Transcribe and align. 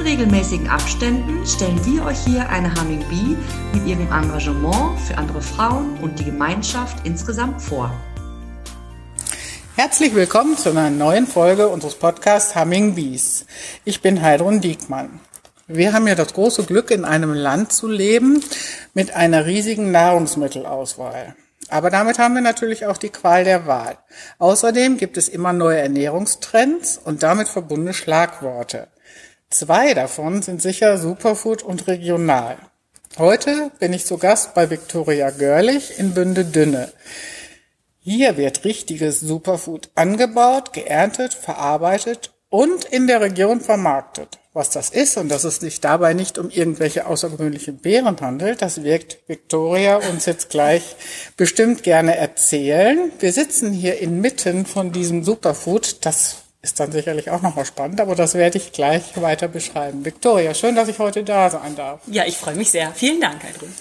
In 0.00 0.06
regelmäßigen 0.06 0.66
Abständen 0.66 1.46
stellen 1.46 1.78
wir 1.84 2.06
euch 2.06 2.18
hier 2.24 2.48
eine 2.48 2.74
Humming 2.74 3.04
Bee 3.10 3.36
mit 3.74 3.86
ihrem 3.86 4.10
Engagement 4.10 4.98
für 4.98 5.18
andere 5.18 5.42
Frauen 5.42 5.98
und 5.98 6.18
die 6.18 6.24
Gemeinschaft 6.24 7.06
insgesamt 7.06 7.60
vor. 7.60 7.92
Herzlich 9.76 10.14
willkommen 10.14 10.56
zu 10.56 10.70
einer 10.70 10.88
neuen 10.88 11.26
Folge 11.26 11.68
unseres 11.68 11.96
Podcasts 11.96 12.56
Humming 12.56 12.94
Bees. 12.94 13.44
Ich 13.84 14.00
bin 14.00 14.22
Heidrun 14.22 14.62
Diekmann. 14.62 15.20
Wir 15.68 15.92
haben 15.92 16.08
ja 16.08 16.14
das 16.14 16.32
große 16.32 16.64
Glück, 16.64 16.90
in 16.90 17.04
einem 17.04 17.34
Land 17.34 17.74
zu 17.74 17.86
leben 17.86 18.42
mit 18.94 19.14
einer 19.14 19.44
riesigen 19.44 19.90
Nahrungsmittelauswahl. 19.90 21.36
Aber 21.68 21.90
damit 21.90 22.18
haben 22.18 22.34
wir 22.34 22.40
natürlich 22.40 22.86
auch 22.86 22.96
die 22.96 23.10
Qual 23.10 23.44
der 23.44 23.66
Wahl. 23.66 23.98
Außerdem 24.38 24.96
gibt 24.96 25.18
es 25.18 25.28
immer 25.28 25.52
neue 25.52 25.78
Ernährungstrends 25.78 26.98
und 27.04 27.22
damit 27.22 27.48
verbundene 27.48 27.92
Schlagworte. 27.92 28.88
Zwei 29.52 29.94
davon 29.94 30.42
sind 30.42 30.62
sicher 30.62 30.96
Superfood 30.96 31.64
und 31.64 31.88
regional. 31.88 32.56
Heute 33.18 33.72
bin 33.80 33.92
ich 33.92 34.06
zu 34.06 34.16
Gast 34.16 34.54
bei 34.54 34.70
Viktoria 34.70 35.30
Görlich 35.30 35.98
in 35.98 36.14
Bünde 36.14 36.44
Dünne. 36.44 36.92
Hier 37.98 38.36
wird 38.36 38.64
richtiges 38.64 39.18
Superfood 39.18 39.90
angebaut, 39.96 40.72
geerntet, 40.72 41.34
verarbeitet 41.34 42.32
und 42.48 42.84
in 42.84 43.08
der 43.08 43.20
Region 43.22 43.60
vermarktet. 43.60 44.38
Was 44.52 44.70
das 44.70 44.90
ist 44.90 45.16
und 45.16 45.28
dass 45.28 45.42
es 45.42 45.56
sich 45.56 45.80
dabei 45.80 46.14
nicht 46.14 46.38
um 46.38 46.48
irgendwelche 46.48 47.06
außergewöhnliche 47.06 47.72
Beeren 47.72 48.20
handelt, 48.20 48.62
das 48.62 48.84
wirkt 48.84 49.18
Victoria 49.26 49.96
uns 49.96 50.26
jetzt 50.26 50.50
gleich 50.50 50.94
bestimmt 51.36 51.82
gerne 51.82 52.16
erzählen. 52.16 53.10
Wir 53.18 53.32
sitzen 53.32 53.72
hier 53.72 53.98
inmitten 53.98 54.64
von 54.64 54.92
diesem 54.92 55.24
Superfood, 55.24 56.04
das 56.04 56.39
ist 56.62 56.78
dann 56.78 56.92
sicherlich 56.92 57.30
auch 57.30 57.40
nochmal 57.40 57.64
spannend, 57.64 58.00
aber 58.00 58.14
das 58.14 58.34
werde 58.34 58.58
ich 58.58 58.72
gleich 58.72 59.20
weiter 59.20 59.48
beschreiben. 59.48 60.04
Victoria, 60.04 60.52
schön, 60.52 60.74
dass 60.74 60.88
ich 60.88 60.98
heute 60.98 61.24
da 61.24 61.48
sein 61.48 61.74
darf. 61.74 62.00
Ja, 62.06 62.24
ich 62.26 62.36
freue 62.36 62.54
mich 62.54 62.70
sehr. 62.70 62.92
Vielen 62.92 63.20
Dank, 63.20 63.42
Heidrun. 63.42 63.72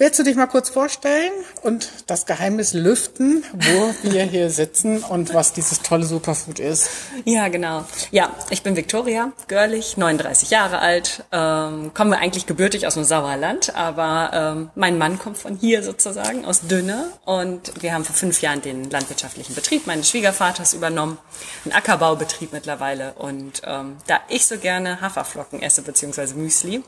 Willst 0.00 0.16
du 0.16 0.22
dich 0.22 0.36
mal 0.36 0.46
kurz 0.46 0.70
vorstellen 0.70 1.32
und 1.62 1.90
das 2.06 2.24
Geheimnis 2.24 2.72
lüften, 2.72 3.42
wo 3.52 3.94
wir 4.08 4.22
hier 4.22 4.48
sitzen 4.48 5.02
und 5.02 5.34
was 5.34 5.54
dieses 5.54 5.82
tolle 5.82 6.04
Superfood 6.04 6.60
ist? 6.60 6.88
Ja, 7.24 7.48
genau. 7.48 7.84
Ja, 8.12 8.30
ich 8.50 8.62
bin 8.62 8.76
Viktoria 8.76 9.32
Görlich, 9.48 9.96
39 9.96 10.50
Jahre 10.50 10.78
alt, 10.78 11.24
ähm, 11.32 11.90
komme 11.94 12.16
eigentlich 12.16 12.46
gebürtig 12.46 12.86
aus 12.86 12.94
dem 12.94 13.02
Sauerland, 13.02 13.74
aber 13.74 14.30
ähm, 14.32 14.70
mein 14.76 14.98
Mann 14.98 15.18
kommt 15.18 15.36
von 15.36 15.56
hier 15.56 15.82
sozusagen, 15.82 16.44
aus 16.44 16.60
Dünne 16.60 17.08
und 17.24 17.82
wir 17.82 17.92
haben 17.92 18.04
vor 18.04 18.14
fünf 18.14 18.40
Jahren 18.40 18.62
den 18.62 18.88
landwirtschaftlichen 18.88 19.56
Betrieb 19.56 19.88
meines 19.88 20.08
Schwiegervaters 20.10 20.74
übernommen, 20.74 21.18
einen 21.64 21.74
Ackerbaubetrieb 21.74 22.52
mittlerweile 22.52 23.14
und 23.14 23.62
ähm, 23.64 23.96
da 24.06 24.20
ich 24.28 24.46
so 24.46 24.58
gerne 24.58 25.00
Haferflocken 25.00 25.60
esse, 25.60 25.82
beziehungsweise 25.82 26.36
Müsli, 26.36 26.84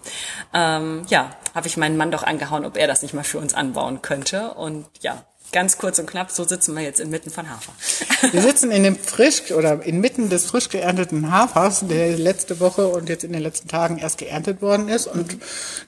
ähm, 0.55 1.03
ja, 1.08 1.34
habe 1.56 1.66
ich 1.66 1.77
meinen 1.77 1.97
Mann 1.97 2.12
doch 2.12 2.22
angehauen, 2.22 2.65
ob 2.65 2.77
er 2.77 2.87
das 2.87 3.00
nicht 3.03 3.15
mal 3.15 3.25
für 3.25 3.38
uns 3.38 3.55
anbauen 3.55 4.03
könnte. 4.03 4.55
Und 4.55 4.87
ja, 5.00 5.25
ganz 5.53 5.78
kurz 5.78 5.99
und 5.99 6.06
knapp, 6.06 6.31
so 6.31 6.44
sitzen 6.44 6.75
wir 6.77 6.83
jetzt 6.83 7.00
inmitten 7.00 7.31
von 7.31 7.50
Hafer. 7.50 7.72
Wir 8.33 8.43
sitzen 8.43 8.71
in 8.71 8.83
dem 8.84 8.97
frisch 8.97 9.50
oder 9.53 9.83
inmitten 9.83 10.28
des 10.28 10.44
frisch 10.47 10.69
geernteten 10.69 11.33
Hafers, 11.33 11.84
der 11.89 12.16
letzte 12.19 12.60
Woche 12.60 12.89
und 12.89 13.09
jetzt 13.09 13.25
in 13.25 13.33
den 13.33 13.43
letzten 13.43 13.69
Tagen 13.69 13.99
erst 13.99 14.19
geerntet 14.19 14.62
worden 14.62 14.89
ist. 14.89 15.06
Und 15.06 15.39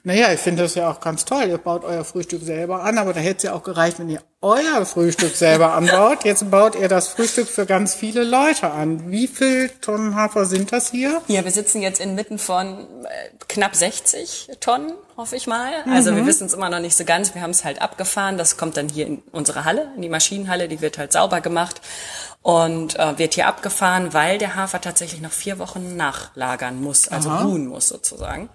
naja, 0.03 0.33
ich 0.33 0.39
finde 0.39 0.63
das 0.63 0.75
ja 0.75 0.89
auch 0.89 0.99
ganz 0.99 1.25
toll. 1.25 1.45
Ihr 1.47 1.57
baut 1.57 1.83
euer 1.83 2.03
Frühstück 2.03 2.43
selber 2.43 2.83
an, 2.83 2.97
aber 2.97 3.13
da 3.13 3.19
hätte 3.19 3.37
es 3.37 3.43
ja 3.43 3.53
auch 3.53 3.63
gereicht, 3.63 3.99
wenn 3.99 4.09
ihr 4.09 4.21
euer 4.43 4.85
Frühstück 4.85 5.35
selber 5.35 5.73
anbaut. 5.73 6.25
Jetzt 6.25 6.51
baut 6.51 6.75
ihr 6.75 6.89
das 6.89 7.07
Frühstück 7.07 7.47
für 7.47 7.65
ganz 7.65 7.95
viele 7.95 8.23
Leute 8.23 8.69
an. 8.69 9.09
Wie 9.09 9.27
viel 9.27 9.69
Tonnen 9.81 10.15
Hafer 10.15 10.45
sind 10.45 10.71
das 10.71 10.91
hier? 10.91 11.21
Ja, 11.27 11.43
wir 11.43 11.51
sitzen 11.51 11.81
jetzt 11.81 12.01
inmitten 12.01 12.37
von 12.37 12.79
äh, 13.05 13.07
knapp 13.47 13.75
60 13.75 14.51
Tonnen, 14.59 14.93
hoffe 15.15 15.37
ich 15.37 15.47
mal. 15.47 15.71
Also 15.89 16.11
mhm. 16.11 16.17
wir 16.17 16.25
wissen 16.25 16.45
es 16.47 16.53
immer 16.53 16.69
noch 16.69 16.79
nicht 16.79 16.97
so 16.97 17.05
ganz. 17.05 17.33
Wir 17.33 17.41
haben 17.41 17.51
es 17.51 17.63
halt 17.63 17.81
abgefahren. 17.81 18.37
Das 18.37 18.57
kommt 18.57 18.75
dann 18.75 18.89
hier 18.89 19.07
in 19.07 19.23
unsere 19.31 19.63
Halle, 19.63 19.91
in 19.95 20.01
die 20.01 20.09
Maschinenhalle. 20.09 20.67
Die 20.67 20.81
wird 20.81 20.97
halt 20.97 21.13
sauber 21.13 21.39
gemacht 21.39 21.81
und 22.41 22.99
äh, 22.99 23.17
wird 23.17 23.35
hier 23.35 23.47
abgefahren, 23.47 24.13
weil 24.13 24.37
der 24.37 24.55
Hafer 24.55 24.81
tatsächlich 24.81 25.21
noch 25.21 25.31
vier 25.31 25.57
Wochen 25.57 25.95
nachlagern 25.95 26.81
muss, 26.81 27.07
also 27.07 27.29
Aha. 27.29 27.43
ruhen 27.43 27.67
muss 27.67 27.87
sozusagen. 27.87 28.49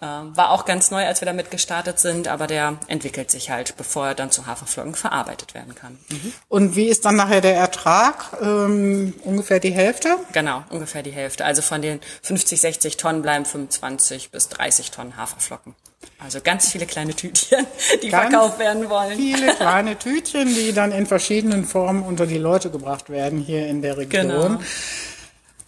Äh, 0.00 0.04
war 0.04 0.50
auch 0.50 0.64
ganz 0.64 0.92
neu, 0.92 1.04
als 1.04 1.20
wir 1.20 1.26
damit 1.26 1.50
gestartet 1.50 1.98
sind, 1.98 2.28
aber 2.28 2.46
der 2.46 2.78
entwickelt 2.86 3.32
sich 3.32 3.50
halt, 3.50 3.76
bevor 3.76 4.08
er 4.08 4.14
dann 4.14 4.30
zu 4.30 4.46
Haferflocken 4.46 4.94
verarbeitet 4.94 5.54
werden 5.54 5.74
kann. 5.74 5.98
Mhm. 6.08 6.32
Und 6.48 6.76
wie 6.76 6.86
ist 6.86 7.04
dann 7.04 7.16
nachher 7.16 7.40
der 7.40 7.56
Ertrag? 7.56 8.38
Ähm, 8.40 9.14
ungefähr 9.24 9.58
die 9.58 9.72
Hälfte? 9.72 10.16
Genau, 10.32 10.62
ungefähr 10.70 11.02
die 11.02 11.10
Hälfte. 11.10 11.44
Also 11.44 11.62
von 11.62 11.82
den 11.82 12.00
50, 12.22 12.60
60 12.60 12.96
Tonnen 12.96 13.22
bleiben 13.22 13.44
25 13.44 14.30
bis 14.30 14.48
30 14.48 14.92
Tonnen 14.92 15.16
Haferflocken. 15.16 15.74
Also 16.20 16.40
ganz 16.40 16.70
viele 16.70 16.86
kleine 16.86 17.14
Tütchen, 17.14 17.66
die 18.02 18.08
ganz 18.08 18.30
verkauft 18.30 18.60
werden 18.60 18.88
wollen. 18.88 19.16
Viele 19.16 19.54
kleine 19.56 19.98
Tütchen, 19.98 20.54
die 20.54 20.72
dann 20.72 20.92
in 20.92 21.06
verschiedenen 21.06 21.64
Formen 21.64 22.04
unter 22.04 22.26
die 22.26 22.38
Leute 22.38 22.70
gebracht 22.70 23.10
werden 23.10 23.40
hier 23.40 23.66
in 23.66 23.82
der 23.82 23.96
Region. 23.96 24.28
Genau. 24.28 24.60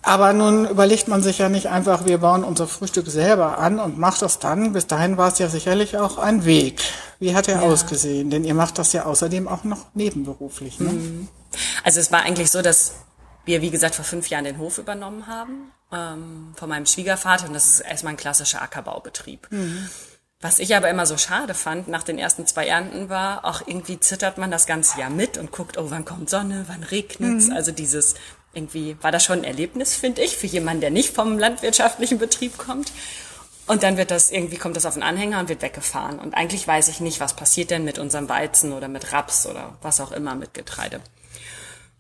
Aber 0.03 0.33
nun 0.33 0.67
überlegt 0.67 1.09
man 1.09 1.23
sich 1.23 1.39
ja 1.39 1.49
nicht 1.49 1.69
einfach, 1.69 2.07
wir 2.07 2.19
bauen 2.19 2.43
unser 2.43 2.67
Frühstück 2.67 3.07
selber 3.07 3.59
an 3.59 3.79
und 3.79 3.99
macht 3.99 4.23
das 4.23 4.39
dann. 4.39 4.73
Bis 4.73 4.87
dahin 4.87 5.19
war 5.19 5.29
es 5.29 5.39
ja 5.39 5.49
sicherlich 5.49 5.99
auch 5.99 6.19
ein 6.19 6.45
Weg. 6.45 6.81
Wie 7.19 7.35
hat 7.35 7.49
er 7.49 7.57
ja. 7.57 7.61
ausgesehen? 7.63 8.31
Denn 8.31 8.45
ihr 8.45 8.55
macht 8.55 8.79
das 8.79 8.93
ja 8.95 9.05
außerdem 9.05 9.47
auch 9.47 9.65
noch 9.65 9.87
nebenberuflich. 9.95 10.81
Ne? 10.81 10.91
Mhm. 10.91 11.29
Also 11.85 12.01
es 12.01 12.11
war 12.11 12.23
eigentlich 12.23 12.51
so, 12.51 12.63
dass 12.63 12.93
wir, 13.45 13.61
wie 13.61 13.71
gesagt, 13.71 13.95
vor 13.95 14.05
fünf 14.05 14.29
Jahren 14.29 14.45
den 14.45 14.59
Hof 14.59 14.79
übernommen 14.79 15.27
haben 15.27 15.71
ähm, 15.93 16.55
von 16.57 16.69
meinem 16.69 16.87
Schwiegervater. 16.87 17.47
Und 17.47 17.55
das 17.55 17.67
ist 17.67 17.81
erstmal 17.81 18.15
ein 18.15 18.19
klassischer 18.19 18.63
Ackerbaubetrieb. 18.63 19.49
Mhm. 19.51 19.89
Was 20.43 20.59
ich 20.59 20.75
aber 20.75 20.89
immer 20.89 21.05
so 21.05 21.19
schade 21.19 21.53
fand 21.53 21.89
nach 21.89 22.03
den 22.03 22.19
ersten 22.19 22.47
zwei 22.47 22.67
Ernten 22.67 23.11
war, 23.11 23.45
auch 23.45 23.61
irgendwie 23.67 24.01
zittert 24.01 24.39
man 24.39 24.51
das 24.51 24.65
ganze 24.65 24.99
Jahr 24.99 25.11
mit 25.11 25.37
und 25.37 25.53
guckt, 25.53 25.77
oh, 25.77 25.91
wann 25.91 26.07
kommt 26.07 26.31
Sonne, 26.31 26.65
wann 26.67 26.83
regnet's. 26.83 27.49
Mhm. 27.49 27.53
Also 27.53 27.73
dieses 27.73 28.15
irgendwie 28.53 28.97
war 29.01 29.13
das 29.13 29.25
schon 29.25 29.39
ein 29.39 29.45
Erlebnis, 29.45 29.95
finde 29.95 30.23
ich, 30.23 30.37
für 30.37 30.47
jemanden, 30.47 30.81
der 30.81 30.91
nicht 30.91 31.15
vom 31.15 31.39
landwirtschaftlichen 31.39 32.19
Betrieb 32.19 32.59
kommt. 32.59 32.93
Und 33.67 33.85
dann 33.85 33.97
wird 33.97 34.11
das, 34.11 34.33
irgendwie 34.33 34.57
kommt 34.57 34.77
das 34.77 34.87
auf 34.87 34.95
den 34.95 35.05
Anhänger 35.05 35.39
und 35.39 35.49
wird 35.49 35.63
weggefahren. 35.63 36.19
Und 36.19 36.35
eigentlich 36.35 36.67
weiß 36.67 36.89
ich 36.89 37.01
nicht, 37.01 37.21
was 37.21 37.35
passiert 37.35 37.71
denn 37.71 37.85
mit 37.85 38.01
unserem 38.01 38.29
Weizen 38.29 38.73
oder 38.73 38.89
mit 38.89 39.13
Raps 39.13 39.47
oder 39.47 39.79
was 39.83 40.01
auch 40.01 40.11
immer 40.11 40.35
mit 40.35 40.55
Getreide. 40.55 41.01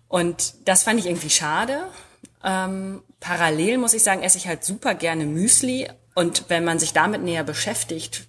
Und 0.09 0.55
das 0.65 0.83
fand 0.83 0.99
ich 0.99 1.06
irgendwie 1.06 1.31
schade. 1.31 1.84
Ähm, 2.43 3.03
parallel 3.21 3.78
muss 3.78 3.94
ich 3.94 4.03
sagen, 4.03 4.22
esse 4.22 4.38
ich 4.38 4.49
halt 4.49 4.65
super 4.65 4.94
gerne 4.94 5.27
Müsli. 5.27 5.88
Und 6.17 6.47
wenn 6.49 6.65
man 6.65 6.81
sich 6.81 6.93
damit 6.93 7.22
näher 7.22 7.44
beschäftigt, 7.44 8.27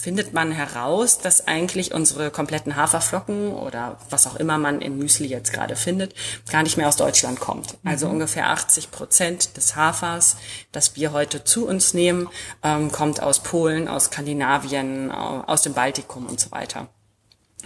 findet 0.00 0.32
man 0.32 0.52
heraus, 0.52 1.18
dass 1.18 1.46
eigentlich 1.46 1.94
unsere 1.94 2.30
kompletten 2.30 2.76
Haferflocken 2.76 3.52
oder 3.52 3.98
was 4.10 4.26
auch 4.26 4.36
immer 4.36 4.58
man 4.58 4.80
im 4.80 4.98
Müsli 4.98 5.28
jetzt 5.28 5.52
gerade 5.52 5.76
findet, 5.76 6.14
gar 6.50 6.62
nicht 6.62 6.76
mehr 6.76 6.88
aus 6.88 6.96
Deutschland 6.96 7.38
kommt. 7.40 7.76
Also 7.84 8.06
mhm. 8.06 8.14
ungefähr 8.14 8.50
80 8.50 8.90
Prozent 8.90 9.56
des 9.56 9.76
Hafers, 9.76 10.36
das 10.72 10.96
wir 10.96 11.12
heute 11.12 11.44
zu 11.44 11.66
uns 11.66 11.94
nehmen, 11.94 12.28
ähm, 12.62 12.90
kommt 12.90 13.22
aus 13.22 13.42
Polen, 13.42 13.88
aus 13.88 14.06
Skandinavien, 14.06 15.10
aus 15.10 15.62
dem 15.62 15.74
Baltikum 15.74 16.26
und 16.26 16.40
so 16.40 16.50
weiter. 16.50 16.88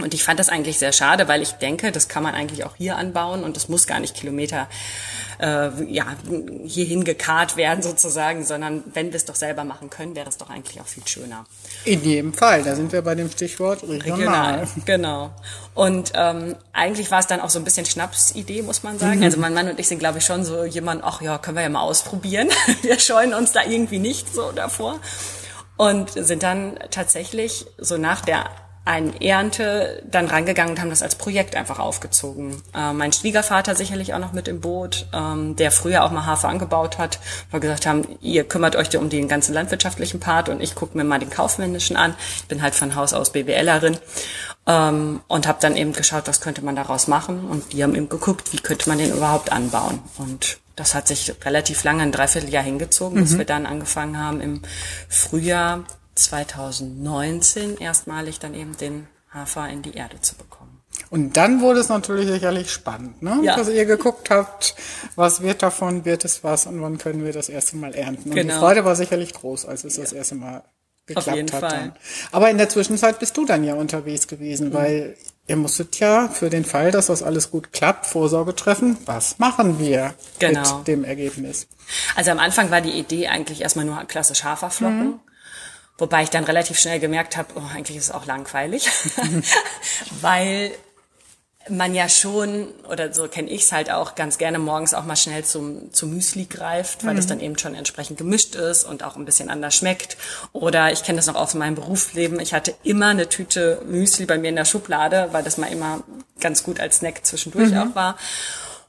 Und 0.00 0.12
ich 0.12 0.24
fand 0.24 0.40
das 0.40 0.48
eigentlich 0.48 0.78
sehr 0.78 0.92
schade, 0.92 1.28
weil 1.28 1.40
ich 1.40 1.52
denke, 1.52 1.92
das 1.92 2.08
kann 2.08 2.22
man 2.22 2.34
eigentlich 2.34 2.64
auch 2.64 2.74
hier 2.76 2.96
anbauen 2.96 3.44
und 3.44 3.56
das 3.56 3.68
muss 3.68 3.86
gar 3.86 4.00
nicht 4.00 4.16
Kilometer 4.16 4.68
äh, 5.40 5.70
ja, 5.84 6.06
hierhin 6.64 7.04
gekarrt 7.04 7.56
werden 7.56 7.82
sozusagen, 7.82 8.44
sondern 8.44 8.82
wenn 8.92 9.12
wir 9.12 9.16
es 9.16 9.24
doch 9.24 9.34
selber 9.34 9.64
machen 9.64 9.90
können, 9.90 10.16
wäre 10.16 10.28
es 10.28 10.36
doch 10.36 10.50
eigentlich 10.50 10.80
auch 10.80 10.86
viel 10.86 11.06
schöner. 11.06 11.44
In 11.84 12.02
jedem 12.02 12.34
Fall, 12.34 12.62
da 12.62 12.74
sind 12.74 12.92
wir 12.92 13.02
bei 13.02 13.14
dem 13.14 13.30
Stichwort 13.30 13.82
regional. 13.82 14.60
regional 14.60 14.68
genau. 14.84 15.30
Und 15.74 16.12
ähm, 16.14 16.56
eigentlich 16.72 17.10
war 17.10 17.20
es 17.20 17.26
dann 17.26 17.40
auch 17.40 17.50
so 17.50 17.58
ein 17.58 17.64
bisschen 17.64 17.86
Schnapsidee, 17.86 18.62
muss 18.62 18.82
man 18.82 18.98
sagen. 18.98 19.18
Mhm. 19.18 19.24
Also 19.24 19.38
mein 19.38 19.54
Mann 19.54 19.68
und 19.68 19.78
ich 19.78 19.88
sind, 19.88 19.98
glaube 19.98 20.18
ich, 20.18 20.24
schon 20.24 20.44
so 20.44 20.64
jemand, 20.64 21.02
ach 21.04 21.20
ja, 21.20 21.38
können 21.38 21.56
wir 21.56 21.62
ja 21.62 21.68
mal 21.68 21.82
ausprobieren. 21.82 22.48
wir 22.82 22.98
scheuen 22.98 23.34
uns 23.34 23.52
da 23.52 23.62
irgendwie 23.64 23.98
nicht 23.98 24.34
so 24.34 24.52
davor. 24.52 25.00
Und 25.76 26.10
sind 26.10 26.44
dann 26.44 26.78
tatsächlich 26.90 27.66
so 27.78 27.96
nach 27.96 28.20
der 28.20 28.48
einen 28.84 29.18
Ernte 29.20 30.02
dann 30.10 30.26
rangegangen 30.26 30.72
und 30.74 30.80
haben 30.80 30.90
das 30.90 31.02
als 31.02 31.14
Projekt 31.14 31.56
einfach 31.56 31.78
aufgezogen. 31.78 32.62
Äh, 32.74 32.92
mein 32.92 33.12
Schwiegervater 33.12 33.74
sicherlich 33.74 34.12
auch 34.12 34.18
noch 34.18 34.32
mit 34.32 34.46
im 34.46 34.60
Boot, 34.60 35.06
ähm, 35.14 35.56
der 35.56 35.70
früher 35.70 36.04
auch 36.04 36.10
mal 36.10 36.26
Hafer 36.26 36.48
angebaut 36.48 36.98
hat, 36.98 37.18
weil 37.50 37.62
wir 37.62 37.68
gesagt 37.68 37.86
haben, 37.86 38.06
ihr 38.20 38.44
kümmert 38.44 38.76
euch 38.76 38.94
um 38.96 39.08
den 39.08 39.26
ganzen 39.26 39.54
landwirtschaftlichen 39.54 40.20
Part 40.20 40.50
und 40.50 40.60
ich 40.60 40.74
gucke 40.74 40.98
mir 40.98 41.04
mal 41.04 41.18
den 41.18 41.30
kaufmännischen 41.30 41.96
an. 41.96 42.14
Ich 42.36 42.46
bin 42.46 42.60
halt 42.60 42.74
von 42.74 42.94
Haus 42.94 43.14
aus 43.14 43.32
BWLerin 43.32 43.96
ähm, 44.66 45.20
und 45.28 45.46
habe 45.46 45.58
dann 45.62 45.76
eben 45.76 45.94
geschaut, 45.94 46.26
was 46.26 46.42
könnte 46.42 46.62
man 46.62 46.76
daraus 46.76 47.08
machen 47.08 47.46
und 47.46 47.72
die 47.72 47.82
haben 47.82 47.94
eben 47.94 48.10
geguckt, 48.10 48.52
wie 48.52 48.58
könnte 48.58 48.88
man 48.90 48.98
den 48.98 49.12
überhaupt 49.12 49.50
anbauen 49.50 50.00
und 50.18 50.58
das 50.76 50.94
hat 50.94 51.06
sich 51.06 51.32
relativ 51.44 51.84
lange, 51.84 52.02
ein 52.02 52.12
Dreivierteljahr 52.12 52.64
hingezogen, 52.64 53.18
mhm. 53.18 53.22
bis 53.22 53.38
wir 53.38 53.44
dann 53.44 53.64
angefangen 53.64 54.18
haben 54.18 54.40
im 54.40 54.62
Frühjahr 55.08 55.84
2019 56.14 57.78
erstmalig 57.78 58.38
dann 58.38 58.54
eben 58.54 58.76
den 58.76 59.08
Hafer 59.30 59.68
in 59.68 59.82
die 59.82 59.94
Erde 59.94 60.20
zu 60.20 60.36
bekommen. 60.36 60.80
Und 61.10 61.36
dann 61.36 61.60
wurde 61.60 61.80
es 61.80 61.88
natürlich 61.88 62.28
sicherlich 62.28 62.70
spannend, 62.70 63.22
ne? 63.22 63.40
Ja. 63.42 63.56
dass 63.56 63.68
ihr 63.68 63.84
geguckt 63.84 64.30
habt, 64.30 64.74
was 65.16 65.42
wird 65.42 65.62
davon, 65.62 66.04
wird 66.04 66.24
es 66.24 66.44
was 66.44 66.66
und 66.66 66.80
wann 66.82 66.98
können 66.98 67.24
wir 67.24 67.32
das 67.32 67.48
erste 67.48 67.76
Mal 67.76 67.94
ernten. 67.94 68.30
Und 68.30 68.34
genau. 68.34 68.54
die 68.54 68.58
Freude 68.58 68.84
war 68.84 68.96
sicherlich 68.96 69.32
groß, 69.32 69.66
als 69.66 69.84
es 69.84 69.96
ja. 69.96 70.04
das 70.04 70.12
erste 70.12 70.36
Mal 70.36 70.62
geklappt 71.06 71.28
Auf 71.28 71.34
jeden 71.34 71.52
hat. 71.52 71.60
Fall. 71.60 71.70
Dann. 71.70 71.92
Aber 72.32 72.50
in 72.50 72.58
der 72.58 72.68
Zwischenzeit 72.68 73.18
bist 73.18 73.36
du 73.36 73.44
dann 73.44 73.64
ja 73.64 73.74
unterwegs 73.74 74.26
gewesen, 74.26 74.68
mhm. 74.68 74.74
weil 74.74 75.16
ihr 75.46 75.56
musstet 75.56 75.98
ja 76.00 76.28
für 76.28 76.48
den 76.48 76.64
Fall, 76.64 76.90
dass 76.90 77.06
das 77.06 77.22
alles 77.22 77.50
gut 77.50 77.72
klappt, 77.72 78.06
Vorsorge 78.06 78.54
treffen. 78.54 78.96
Was 79.04 79.38
machen 79.38 79.78
wir 79.78 80.14
genau. 80.38 80.78
mit 80.78 80.88
dem 80.88 81.04
Ergebnis? 81.04 81.66
Also 82.16 82.30
am 82.30 82.38
Anfang 82.38 82.70
war 82.70 82.80
die 82.80 82.92
Idee 82.92 83.28
eigentlich 83.28 83.60
erstmal 83.60 83.84
nur 83.84 84.02
klassisch 84.04 84.44
Haferflocken. 84.44 85.06
Mhm. 85.06 85.20
Wobei 85.96 86.24
ich 86.24 86.30
dann 86.30 86.44
relativ 86.44 86.78
schnell 86.78 86.98
gemerkt 86.98 87.36
habe, 87.36 87.54
oh, 87.54 87.62
eigentlich 87.72 87.96
ist 87.96 88.04
es 88.04 88.10
auch 88.10 88.26
langweilig, 88.26 88.88
weil 90.20 90.72
man 91.68 91.94
ja 91.94 92.08
schon, 92.08 92.68
oder 92.90 93.12
so 93.14 93.26
kenne 93.28 93.48
ich 93.48 93.62
es 93.62 93.72
halt 93.72 93.90
auch, 93.90 94.14
ganz 94.14 94.38
gerne 94.38 94.58
morgens 94.58 94.92
auch 94.92 95.04
mal 95.04 95.16
schnell 95.16 95.44
zum, 95.44 95.92
zum 95.92 96.10
Müsli 96.10 96.44
greift, 96.44 97.04
weil 97.04 97.12
mhm. 97.12 97.16
das 97.16 97.26
dann 97.26 97.40
eben 97.40 97.58
schon 97.58 97.74
entsprechend 97.74 98.18
gemischt 98.18 98.54
ist 98.54 98.84
und 98.84 99.02
auch 99.02 99.16
ein 99.16 99.24
bisschen 99.24 99.48
anders 99.48 99.74
schmeckt. 99.74 100.16
Oder 100.52 100.92
ich 100.92 101.04
kenne 101.04 101.16
das 101.16 101.26
noch 101.26 101.36
aus 101.36 101.54
meinem 101.54 101.74
Berufsleben, 101.74 102.38
ich 102.40 102.52
hatte 102.52 102.74
immer 102.82 103.08
eine 103.08 103.28
Tüte 103.28 103.80
Müsli 103.86 104.26
bei 104.26 104.36
mir 104.36 104.48
in 104.48 104.56
der 104.56 104.66
Schublade, 104.66 105.28
weil 105.32 105.42
das 105.42 105.56
mal 105.56 105.72
immer 105.72 106.02
ganz 106.40 106.62
gut 106.64 106.80
als 106.80 106.98
Snack 106.98 107.24
zwischendurch 107.24 107.70
mhm. 107.70 107.78
auch 107.78 107.94
war. 107.94 108.18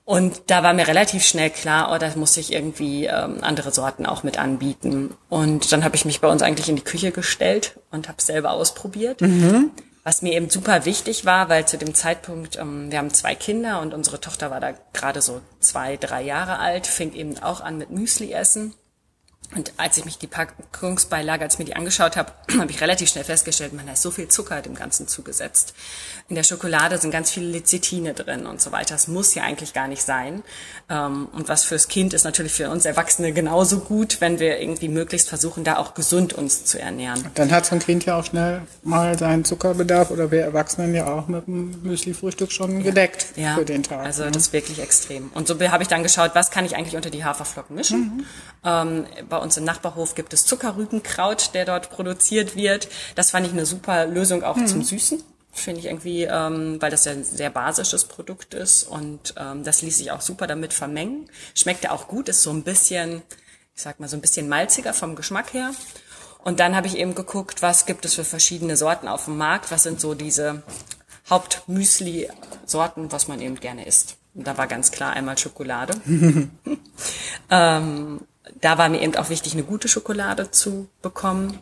Und 0.05 0.43
da 0.47 0.61
war 0.61 0.73
mir 0.73 0.87
relativ 0.87 1.25
schnell 1.25 1.49
klar, 1.49 1.91
oh, 1.91 1.97
da 1.97 2.11
muss 2.15 2.37
ich 2.37 2.53
irgendwie 2.53 3.05
ähm, 3.05 3.39
andere 3.41 3.71
Sorten 3.71 4.05
auch 4.05 4.21
mit 4.21 4.37
anbieten. 4.37 5.15
Und 5.29 5.71
dann 5.71 5.83
habe 5.83 5.95
ich 5.95 6.05
mich 6.05 6.21
bei 6.21 6.27
uns 6.27 6.43
eigentlich 6.43 6.69
in 6.69 6.75
die 6.75 6.83
Küche 6.83 7.11
gestellt 7.11 7.79
und 7.89 8.07
habe 8.07 8.21
selber 8.21 8.51
ausprobiert. 8.51 9.21
Mhm. 9.21 9.71
Was 10.03 10.21
mir 10.21 10.33
eben 10.33 10.51
super 10.51 10.85
wichtig 10.85 11.25
war, 11.25 11.49
weil 11.49 11.67
zu 11.67 11.79
dem 11.79 11.95
Zeitpunkt, 11.95 12.57
ähm, 12.57 12.91
wir 12.91 12.99
haben 12.99 13.11
zwei 13.11 13.33
Kinder 13.33 13.81
und 13.81 13.95
unsere 13.95 14.21
Tochter 14.21 14.51
war 14.51 14.59
da 14.59 14.73
gerade 14.93 15.23
so 15.23 15.41
zwei, 15.59 15.97
drei 15.97 16.21
Jahre 16.21 16.59
alt, 16.59 16.85
fing 16.85 17.11
eben 17.13 17.39
auch 17.39 17.61
an 17.61 17.79
mit 17.79 17.89
Müsli 17.89 18.31
essen. 18.31 18.75
Und 19.53 19.73
als 19.77 19.97
ich 19.97 20.05
mich 20.05 20.17
die 20.17 20.27
Packungsbeilage, 20.27 21.43
als 21.43 21.55
ich 21.55 21.59
mir 21.59 21.65
die 21.65 21.75
angeschaut 21.75 22.17
habe, 22.17 22.31
habe 22.57 22.71
ich 22.71 22.81
relativ 22.81 23.09
schnell 23.09 23.23
festgestellt, 23.23 23.73
man, 23.73 23.85
da 23.85 23.93
ist 23.93 24.01
so 24.01 24.11
viel 24.11 24.27
Zucker 24.27 24.61
dem 24.61 24.75
Ganzen 24.75 25.07
zugesetzt. 25.07 25.73
In 26.27 26.35
der 26.35 26.43
Schokolade 26.43 26.97
sind 26.97 27.11
ganz 27.11 27.31
viele 27.31 27.47
Lecithine 27.47 28.13
drin 28.13 28.47
und 28.47 28.61
so 28.61 28.71
weiter. 28.71 28.95
Das 28.95 29.07
muss 29.07 29.35
ja 29.35 29.43
eigentlich 29.43 29.73
gar 29.73 29.87
nicht 29.87 30.01
sein. 30.01 30.43
Ähm, 30.89 31.27
und 31.33 31.49
was 31.49 31.63
fürs 31.63 31.87
Kind 31.87 32.13
ist 32.13 32.23
natürlich 32.23 32.53
für 32.53 32.69
uns 32.69 32.85
Erwachsene 32.85 33.33
genauso 33.33 33.79
gut, 33.79 34.21
wenn 34.21 34.39
wir 34.39 34.59
irgendwie 34.59 34.89
möglichst 34.89 35.29
versuchen, 35.29 35.63
da 35.63 35.77
auch 35.77 35.93
gesund 35.93 36.33
uns 36.33 36.65
zu 36.65 36.79
ernähren. 36.79 37.23
Dann 37.35 37.51
hat 37.51 37.65
so 37.65 37.75
ein 37.75 37.79
Kind 37.79 38.05
ja 38.05 38.17
auch 38.19 38.25
schnell 38.25 38.61
mal 38.83 39.17
seinen 39.17 39.45
Zuckerbedarf 39.45 40.11
oder 40.11 40.31
wir 40.31 40.41
Erwachsenen 40.41 40.95
ja 40.95 41.07
auch 41.07 41.27
mit 41.27 41.45
dem 41.47 41.81
Müsli-Frühstück 41.83 42.51
schon 42.51 42.83
gedeckt 42.83 43.27
ja, 43.35 43.55
für 43.55 43.65
den 43.65 43.83
Tag. 43.83 44.05
Also 44.05 44.23
ne? 44.23 44.31
das 44.31 44.47
ist 44.47 44.53
wirklich 44.53 44.79
extrem. 44.79 45.29
Und 45.33 45.47
so 45.47 45.59
habe 45.59 45.83
ich 45.83 45.89
dann 45.89 46.03
geschaut, 46.03 46.31
was 46.33 46.51
kann 46.51 46.65
ich 46.65 46.75
eigentlich 46.75 46.95
unter 46.95 47.09
die 47.09 47.23
Haferflocken 47.23 47.75
mischen. 47.75 47.99
Mhm. 47.99 48.25
Ähm, 48.63 49.05
bei 49.35 49.41
uns 49.41 49.57
im 49.57 49.65
Nachbarhof 49.65 50.15
gibt 50.15 50.33
es 50.33 50.45
Zuckerrübenkraut, 50.45 51.53
der 51.53 51.65
dort 51.65 51.89
produziert 51.89 52.55
wird. 52.55 52.87
Das 53.15 53.31
fand 53.31 53.45
ich 53.45 53.51
eine 53.51 53.65
super 53.65 54.05
Lösung 54.05 54.43
auch 54.43 54.55
mhm. 54.55 54.67
zum 54.67 54.81
Süßen. 54.81 55.21
Finde 55.51 55.81
ich 55.81 55.87
irgendwie, 55.87 56.23
ähm, 56.23 56.81
weil 56.81 56.89
das 56.89 57.03
ja 57.03 57.11
ein 57.11 57.25
sehr 57.25 57.49
basisches 57.49 58.05
Produkt 58.05 58.53
ist 58.53 58.83
und 58.83 59.33
ähm, 59.37 59.65
das 59.65 59.81
ließ 59.81 59.97
sich 59.97 60.11
auch 60.11 60.21
super 60.21 60.47
damit 60.47 60.73
vermengen. 60.73 61.29
Schmeckt 61.53 61.83
ja 61.83 61.91
auch 61.91 62.07
gut, 62.07 62.29
ist 62.29 62.43
so 62.43 62.51
ein 62.51 62.63
bisschen, 62.63 63.23
ich 63.75 63.81
sag 63.81 63.99
mal, 63.99 64.07
so 64.07 64.15
ein 64.15 64.21
bisschen 64.21 64.47
malziger 64.47 64.93
vom 64.93 65.15
Geschmack 65.15 65.53
her. 65.53 65.71
Und 66.43 66.61
dann 66.61 66.75
habe 66.75 66.87
ich 66.87 66.97
eben 66.97 67.13
geguckt, 67.13 67.61
was 67.61 67.85
gibt 67.85 68.05
es 68.05 68.15
für 68.15 68.23
verschiedene 68.23 68.77
Sorten 68.77 69.09
auf 69.09 69.25
dem 69.25 69.35
Markt, 69.37 69.69
was 69.69 69.83
sind 69.83 69.99
so 69.99 70.13
diese 70.13 70.63
Hauptmüsli-Sorten, 71.29 73.11
was 73.11 73.27
man 73.27 73.41
eben 73.41 73.59
gerne 73.59 73.85
isst. 73.85 74.15
Und 74.33 74.47
da 74.47 74.57
war 74.57 74.67
ganz 74.67 74.91
klar 74.91 75.11
einmal 75.11 75.37
Schokolade. 75.37 75.99
ähm, 77.49 78.21
da 78.61 78.77
war 78.77 78.89
mir 78.89 79.01
eben 79.01 79.15
auch 79.15 79.29
wichtig, 79.29 79.53
eine 79.53 79.63
gute 79.63 79.87
Schokolade 79.87 80.51
zu 80.51 80.87
bekommen. 81.01 81.59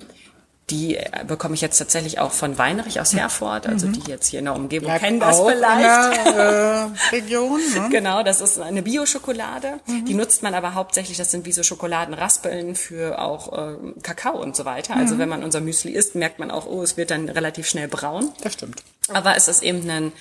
Die 0.70 0.96
äh, 0.96 1.26
bekomme 1.28 1.56
ich 1.56 1.62
jetzt 1.62 1.78
tatsächlich 1.78 2.20
auch 2.20 2.32
von 2.32 2.58
Weinrich 2.58 3.02
aus 3.02 3.14
Herford, 3.14 3.68
also 3.68 3.88
mhm. 3.88 3.94
die 3.94 4.10
jetzt 4.10 4.28
hier 4.28 4.40
in 4.40 4.46
der 4.46 4.56
Umgebung 4.56 4.88
Lag 4.88 5.02
kennen 5.02 5.20
das 5.20 5.42
vielleicht. 5.42 6.28
In 6.28 6.36
der, 6.36 6.92
äh, 7.12 7.16
Region. 7.16 7.60
Ne? 7.74 7.90
genau, 7.92 8.24
das 8.24 8.40
ist 8.40 8.60
eine 8.62 8.82
Bio-Schokolade. 8.82 9.82
Mhm. 9.86 10.06
Die 10.06 10.14
nutzt 10.14 10.42
man 10.42 10.54
aber 10.54 10.74
hauptsächlich, 10.74 11.18
das 11.18 11.32
sind 11.32 11.46
wie 11.46 11.52
so 11.52 11.64
Schokoladenraspeln 11.64 12.76
für 12.76 13.20
auch 13.20 13.52
äh, 13.52 13.76
Kakao 14.04 14.42
und 14.42 14.56
so 14.56 14.64
weiter. 14.64 14.96
Also 14.96 15.16
mhm. 15.16 15.20
wenn 15.20 15.30
man 15.30 15.44
unser 15.44 15.60
Müsli 15.60 15.92
isst, 15.92 16.16
merkt 16.16 16.40
man 16.40 16.50
auch, 16.50 16.66
oh, 16.66 16.82
es 16.82 16.96
wird 16.96 17.12
dann 17.12 17.28
relativ 17.28 17.68
schnell 17.68 17.90
braun. 17.90 18.32
Das 18.42 18.54
stimmt. 18.54 18.84
Aber 19.10 19.36
es 19.36 19.50
ist 19.50 19.64
eben 19.64 19.88
ein 19.90 20.14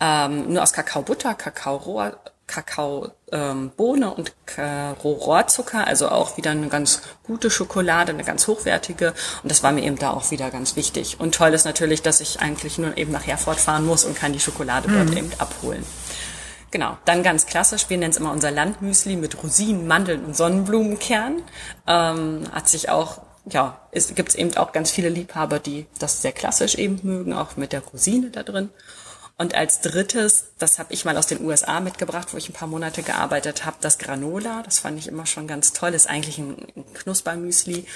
ähm, 0.00 0.52
nur 0.52 0.62
aus 0.62 0.72
Kakaobutter, 0.72 1.34
Kakaorohr, 1.34 2.18
Kakaobohne 2.46 3.12
ähm, 4.06 4.12
und 4.16 4.32
Rohrzucker, 5.04 5.86
also 5.86 6.08
auch 6.08 6.36
wieder 6.36 6.50
eine 6.50 6.68
ganz 6.68 7.02
gute 7.22 7.50
Schokolade, 7.50 8.12
eine 8.12 8.24
ganz 8.24 8.46
hochwertige. 8.48 9.12
Und 9.42 9.50
das 9.50 9.62
war 9.62 9.70
mir 9.72 9.84
eben 9.84 9.98
da 9.98 10.10
auch 10.10 10.30
wieder 10.30 10.50
ganz 10.50 10.74
wichtig. 10.74 11.20
Und 11.20 11.34
toll 11.34 11.52
ist 11.52 11.64
natürlich, 11.64 12.02
dass 12.02 12.20
ich 12.20 12.40
eigentlich 12.40 12.78
nur 12.78 12.96
eben 12.96 13.12
nach 13.12 13.26
Herford 13.26 13.60
fahren 13.60 13.86
muss 13.86 14.04
und 14.04 14.16
kann 14.16 14.32
die 14.32 14.40
Schokolade 14.40 14.88
dort 14.90 15.10
mhm. 15.10 15.16
eben 15.16 15.32
abholen. 15.38 15.84
Genau, 16.70 16.98
dann 17.06 17.22
ganz 17.22 17.46
klassisch, 17.46 17.88
wir 17.88 17.96
nennen 17.96 18.10
es 18.10 18.18
immer 18.18 18.32
unser 18.32 18.50
Landmüsli 18.50 19.16
mit 19.16 19.42
Rosinen, 19.42 19.86
Mandeln 19.86 20.24
und 20.24 20.36
Sonnenblumenkern. 20.36 21.42
Ähm, 21.86 22.42
hat 22.52 22.68
sich 22.68 22.90
auch, 22.90 23.22
ja, 23.46 23.78
es 23.90 24.14
gibt 24.14 24.34
eben 24.34 24.54
auch 24.56 24.72
ganz 24.72 24.90
viele 24.90 25.08
Liebhaber, 25.08 25.60
die 25.60 25.86
das 25.98 26.20
sehr 26.20 26.32
klassisch 26.32 26.74
eben 26.74 27.00
mögen, 27.02 27.32
auch 27.32 27.56
mit 27.56 27.72
der 27.72 27.80
Rosine 27.80 28.30
da 28.30 28.42
drin. 28.42 28.70
Und 29.40 29.54
als 29.54 29.80
drittes, 29.80 30.46
das 30.58 30.80
habe 30.80 30.92
ich 30.92 31.04
mal 31.04 31.16
aus 31.16 31.28
den 31.28 31.44
USA 31.44 31.78
mitgebracht, 31.78 32.32
wo 32.32 32.36
ich 32.36 32.48
ein 32.48 32.54
paar 32.54 32.66
Monate 32.66 33.04
gearbeitet 33.04 33.64
habe, 33.64 33.76
das 33.80 33.98
Granola. 33.98 34.62
Das 34.64 34.80
fand 34.80 34.98
ich 34.98 35.06
immer 35.06 35.26
schon 35.26 35.46
ganz 35.46 35.72
toll. 35.72 35.94
Ist 35.94 36.08
eigentlich 36.08 36.38
ein, 36.38 36.56
Knuspermüsli. 36.94 37.86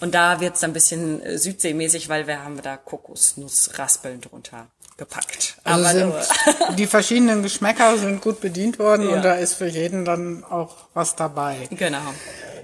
Und 0.00 0.14
da 0.14 0.40
wird's 0.40 0.62
ein 0.62 0.74
bisschen 0.74 1.22
äh, 1.22 1.38
südseemäßig, 1.38 2.10
weil 2.10 2.26
wir 2.26 2.44
haben 2.44 2.60
da 2.60 2.76
Kokosnussraspeln 2.76 4.20
drunter 4.20 4.66
gepackt. 4.98 5.56
Also 5.64 5.88
sind, 5.88 6.14
die 6.78 6.86
verschiedenen 6.86 7.42
Geschmäcker 7.42 7.96
sind 7.96 8.20
gut 8.20 8.42
bedient 8.42 8.78
worden 8.78 9.08
ja. 9.08 9.16
und 9.16 9.24
da 9.24 9.34
ist 9.36 9.54
für 9.54 9.66
jeden 9.66 10.04
dann 10.04 10.44
auch 10.44 10.76
was 10.92 11.16
dabei. 11.16 11.66
Genau. 11.70 12.12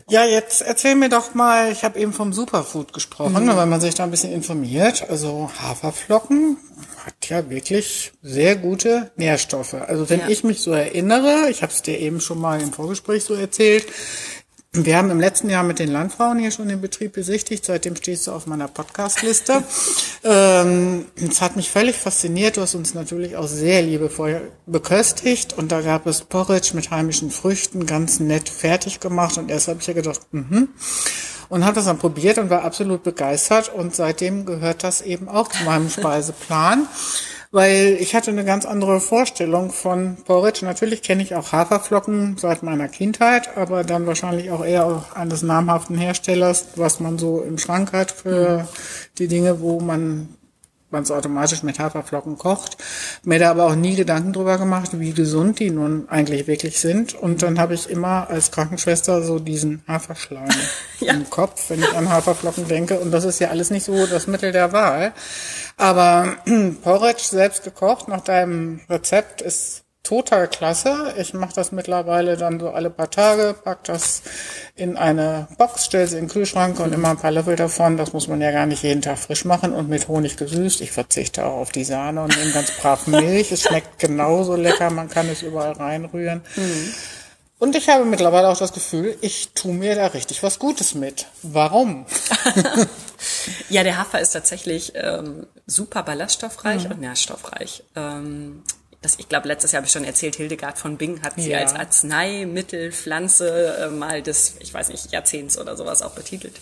Ja, 0.08 0.24
jetzt 0.24 0.62
erzähl 0.62 0.94
mir 0.94 1.08
doch 1.08 1.34
mal, 1.34 1.72
ich 1.72 1.82
habe 1.82 1.98
eben 1.98 2.12
vom 2.12 2.32
Superfood 2.32 2.92
gesprochen, 2.92 3.44
mhm. 3.44 3.56
weil 3.56 3.66
man 3.66 3.80
sich 3.80 3.96
da 3.96 4.04
ein 4.04 4.12
bisschen 4.12 4.32
informiert. 4.32 5.04
Also 5.10 5.50
Haferflocken 5.60 6.58
hat 7.04 7.28
ja 7.28 7.50
wirklich 7.50 8.12
sehr 8.22 8.54
gute 8.54 9.10
Nährstoffe. 9.16 9.74
Also 9.74 10.08
wenn 10.08 10.20
ja. 10.20 10.28
ich 10.28 10.44
mich 10.44 10.60
so 10.60 10.72
erinnere, 10.72 11.50
ich 11.50 11.62
habe 11.62 11.72
es 11.72 11.82
dir 11.82 11.98
eben 11.98 12.20
schon 12.20 12.40
mal 12.40 12.60
im 12.60 12.72
Vorgespräch 12.72 13.24
so 13.24 13.34
erzählt, 13.34 13.86
wir 14.84 14.96
haben 14.96 15.10
im 15.10 15.20
letzten 15.20 15.48
Jahr 15.48 15.62
mit 15.62 15.78
den 15.78 15.90
Landfrauen 15.90 16.38
hier 16.38 16.50
schon 16.50 16.68
den 16.68 16.80
Betrieb 16.80 17.12
besichtigt. 17.12 17.64
Seitdem 17.64 17.96
stehst 17.96 18.26
du 18.26 18.32
auf 18.32 18.46
meiner 18.46 18.68
Podcastliste. 18.68 19.62
ähm, 20.24 21.06
es 21.16 21.40
hat 21.40 21.56
mich 21.56 21.70
völlig 21.70 21.96
fasziniert. 21.96 22.56
Du 22.56 22.60
hast 22.60 22.74
uns 22.74 22.92
natürlich 22.92 23.36
auch 23.36 23.46
sehr 23.46 23.82
liebevoll 23.82 24.52
beköstigt. 24.66 25.54
Und 25.54 25.72
da 25.72 25.80
gab 25.80 26.06
es 26.06 26.22
Porridge 26.22 26.72
mit 26.74 26.90
heimischen 26.90 27.30
Früchten, 27.30 27.86
ganz 27.86 28.20
nett 28.20 28.48
fertig 28.48 29.00
gemacht. 29.00 29.38
Und 29.38 29.50
erst 29.50 29.68
habe 29.68 29.78
ich 29.80 29.86
ja 29.86 29.94
gedacht, 29.94 30.20
mhm. 30.32 30.68
Und 31.48 31.64
habe 31.64 31.76
das 31.76 31.84
dann 31.84 31.98
probiert 31.98 32.38
und 32.38 32.50
war 32.50 32.64
absolut 32.64 33.04
begeistert. 33.04 33.72
Und 33.72 33.94
seitdem 33.94 34.46
gehört 34.46 34.82
das 34.82 35.00
eben 35.00 35.28
auch 35.28 35.48
zu 35.48 35.62
meinem 35.62 35.88
Speiseplan 35.88 36.88
weil 37.56 37.96
ich 38.00 38.14
hatte 38.14 38.30
eine 38.30 38.44
ganz 38.44 38.66
andere 38.66 39.00
Vorstellung 39.00 39.70
von 39.70 40.18
Porridge. 40.26 40.62
Natürlich 40.62 41.00
kenne 41.00 41.22
ich 41.22 41.34
auch 41.34 41.52
Haferflocken 41.52 42.36
seit 42.36 42.62
meiner 42.62 42.86
Kindheit, 42.86 43.56
aber 43.56 43.82
dann 43.82 44.06
wahrscheinlich 44.06 44.50
auch 44.50 44.62
eher 44.62 45.06
eines 45.14 45.40
namhaften 45.40 45.96
Herstellers, 45.96 46.66
was 46.76 47.00
man 47.00 47.16
so 47.16 47.40
im 47.40 47.56
Schrank 47.56 47.94
hat 47.94 48.10
für 48.10 48.68
die 49.16 49.26
Dinge, 49.26 49.62
wo 49.62 49.80
man 49.80 50.35
man 50.90 51.02
es 51.02 51.10
automatisch 51.10 51.62
mit 51.62 51.78
Haferflocken 51.78 52.38
kocht. 52.38 52.76
Mir 53.24 53.38
da 53.38 53.50
aber 53.50 53.64
auch 53.64 53.74
nie 53.74 53.96
Gedanken 53.96 54.32
drüber 54.32 54.58
gemacht, 54.58 54.98
wie 54.98 55.12
gesund 55.12 55.58
die 55.58 55.70
nun 55.70 56.08
eigentlich 56.08 56.46
wirklich 56.46 56.80
sind. 56.80 57.14
Und 57.14 57.42
dann 57.42 57.58
habe 57.58 57.74
ich 57.74 57.90
immer 57.90 58.28
als 58.30 58.50
Krankenschwester 58.50 59.22
so 59.22 59.38
diesen 59.38 59.82
Haferschleim 59.88 60.48
ja. 61.00 61.12
im 61.14 61.28
Kopf, 61.28 61.70
wenn 61.70 61.80
ich 61.80 61.92
an 61.94 62.08
Haferflocken 62.08 62.68
denke. 62.68 63.00
Und 63.00 63.10
das 63.10 63.24
ist 63.24 63.40
ja 63.40 63.48
alles 63.48 63.70
nicht 63.70 63.84
so 63.84 64.06
das 64.06 64.26
Mittel 64.26 64.52
der 64.52 64.72
Wahl. 64.72 65.12
Aber 65.76 66.36
Porridge 66.82 67.24
selbst 67.24 67.64
gekocht 67.64 68.08
nach 68.08 68.20
deinem 68.20 68.80
Rezept 68.88 69.42
ist 69.42 69.85
total 70.06 70.46
klasse. 70.46 71.14
Ich 71.18 71.34
mache 71.34 71.54
das 71.54 71.72
mittlerweile 71.72 72.36
dann 72.36 72.60
so 72.60 72.70
alle 72.70 72.90
paar 72.90 73.10
Tage, 73.10 73.56
pack 73.64 73.82
das 73.84 74.22
in 74.76 74.96
eine 74.96 75.48
Box, 75.58 75.86
stelle 75.86 76.06
sie 76.06 76.16
in 76.16 76.24
den 76.26 76.30
Kühlschrank 76.30 76.78
und 76.78 76.94
immer 76.94 77.10
ein 77.10 77.16
paar 77.16 77.32
Löffel 77.32 77.56
davon. 77.56 77.96
Das 77.96 78.12
muss 78.12 78.28
man 78.28 78.40
ja 78.40 78.52
gar 78.52 78.66
nicht 78.66 78.84
jeden 78.84 79.02
Tag 79.02 79.18
frisch 79.18 79.44
machen 79.44 79.72
und 79.72 79.88
mit 79.88 80.06
Honig 80.06 80.36
gesüßt. 80.36 80.80
Ich 80.80 80.92
verzichte 80.92 81.44
auch 81.44 81.58
auf 81.58 81.72
die 81.72 81.82
Sahne 81.82 82.22
und 82.22 82.36
nehme 82.36 82.52
ganz 82.52 82.70
brav 82.70 83.06
Milch. 83.08 83.50
es 83.50 83.62
schmeckt 83.62 83.98
genauso 83.98 84.54
lecker, 84.54 84.90
man 84.90 85.08
kann 85.08 85.28
es 85.28 85.42
überall 85.42 85.72
reinrühren. 85.72 86.42
Mhm. 86.54 86.94
Und 87.58 87.74
ich 87.74 87.88
habe 87.88 88.04
mittlerweile 88.04 88.48
auch 88.48 88.58
das 88.58 88.72
Gefühl, 88.72 89.16
ich 89.22 89.48
tue 89.54 89.72
mir 89.72 89.96
da 89.96 90.08
richtig 90.08 90.42
was 90.42 90.58
Gutes 90.58 90.94
mit. 90.94 91.26
Warum? 91.42 92.06
ja, 93.70 93.82
der 93.82 93.96
Hafer 93.96 94.20
ist 94.20 94.32
tatsächlich 94.32 94.92
ähm, 94.94 95.46
super 95.66 96.02
ballaststoffreich 96.02 96.84
mhm. 96.84 96.90
und 96.92 97.00
nährstoffreich. 97.00 97.82
Ähm, 97.96 98.62
das, 99.06 99.18
ich 99.18 99.28
glaube, 99.28 99.46
letztes 99.46 99.72
Jahr 99.72 99.80
habe 99.80 99.86
ich 99.86 99.92
schon 99.92 100.04
erzählt, 100.04 100.34
Hildegard 100.34 100.78
von 100.78 100.96
Bing 100.96 101.22
hat 101.22 101.34
sie 101.36 101.50
ja. 101.50 101.60
als 101.60 101.74
Arzneimittelpflanze 101.74 103.76
äh, 103.78 103.90
mal 103.90 104.20
des, 104.20 104.56
ich 104.58 104.74
weiß 104.74 104.88
nicht, 104.88 105.12
Jahrzehnts 105.12 105.56
oder 105.58 105.76
sowas 105.76 106.02
auch 106.02 106.12
betitelt. 106.12 106.54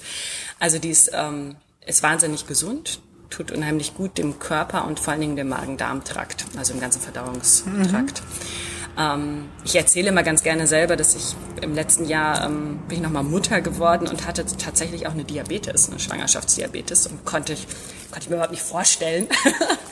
Also 0.59 0.79
die 0.79 0.91
ist, 0.91 1.11
ähm, 1.15 1.57
ist 1.87 2.03
wahnsinnig 2.03 2.47
gesund, 2.47 3.01
tut 3.31 3.51
unheimlich 3.51 3.95
gut 3.95 4.19
dem 4.19 4.39
Körper 4.39 4.87
und 4.87 5.01
vor 5.01 5.13
allen 5.13 5.23
Dingen 5.23 5.37
dem 5.37 5.49
Magen-Darm-Trakt, 5.49 6.45
also 6.59 6.75
im 6.75 6.81
ganzen 6.81 7.01
Verdauungstrakt. 7.01 8.21
Mhm. 8.21 8.74
Ähm, 8.99 9.49
ich 9.65 9.75
erzähle 9.77 10.09
immer 10.09 10.23
ganz 10.23 10.43
gerne 10.43 10.67
selber, 10.67 10.97
dass 10.97 11.15
ich 11.15 11.35
im 11.63 11.75
letzten 11.75 12.07
Jahr 12.07 12.47
ähm, 12.47 12.81
bin 12.89 12.99
ich 12.99 13.03
nochmal 13.03 13.25
Mutter 13.25 13.61
geworden 13.61 14.07
und 14.09 14.27
hatte 14.27 14.45
tatsächlich 14.45 15.07
auch 15.07 15.13
eine 15.13 15.25
Diabetes, 15.25 15.89
eine 15.89 15.99
Schwangerschaftsdiabetes 15.99 17.07
und 17.07 17.25
konnte 17.25 17.55
ich 17.55 17.67
konnte 18.15 18.27
ich 18.27 18.31
mir 18.31 18.37
überhaupt 18.37 18.53
nicht 18.53 18.63
vorstellen. 18.63 19.27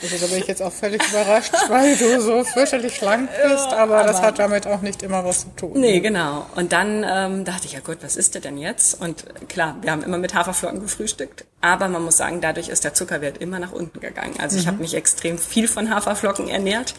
Also, 0.03 0.17
da 0.17 0.27
bin 0.27 0.39
ich 0.39 0.49
jetzt 0.49 0.61
auch 0.61 0.73
völlig 0.73 1.01
überrascht, 1.09 1.53
weil 1.69 1.97
du 1.97 2.21
so 2.21 2.43
fürchterlich 2.43 2.97
schlank 2.97 3.31
bist, 3.41 3.67
aber, 3.67 3.99
aber, 3.99 4.05
das 4.05 4.21
hat 4.21 4.41
damit 4.41 4.67
auch 4.67 4.81
nicht 4.81 5.03
immer 5.05 5.25
was 5.25 5.43
zu 5.43 5.49
tun. 5.55 5.81
Nee, 5.81 6.01
genau. 6.01 6.45
Und 6.57 6.73
dann 6.73 7.05
ähm, 7.09 7.45
dachte 7.45 7.67
ich, 7.67 7.75
ja 7.75 7.79
gut, 7.79 7.99
was 8.03 8.17
ist 8.17 8.35
denn 8.45 8.59
jetzt? 8.59 9.01
Und 9.01 9.25
klar, 9.49 9.77
wir 9.81 9.93
haben 9.93 10.03
immer 10.03 10.19
mit 10.19 10.35
Haferflocken 10.35 10.81
gefrühstückt, 10.81 11.45
aber 11.63 11.89
man 11.89 12.03
muss 12.03 12.17
sagen, 12.17 12.41
dadurch 12.41 12.69
ist 12.69 12.83
der 12.83 12.93
Zuckerwert 12.93 13.39
immer 13.39 13.61
nach 13.61 13.73
unten 13.73 14.01
gegangen. 14.01 14.35
Also 14.39 14.59
ich 14.59 14.65
mhm. 14.65 14.69
habe 14.69 14.83
mich 14.83 14.95
extrem 14.95 15.39
viel 15.39 15.69
von 15.69 15.91
Haferflocken 15.95 16.49
ernährt. 16.49 16.95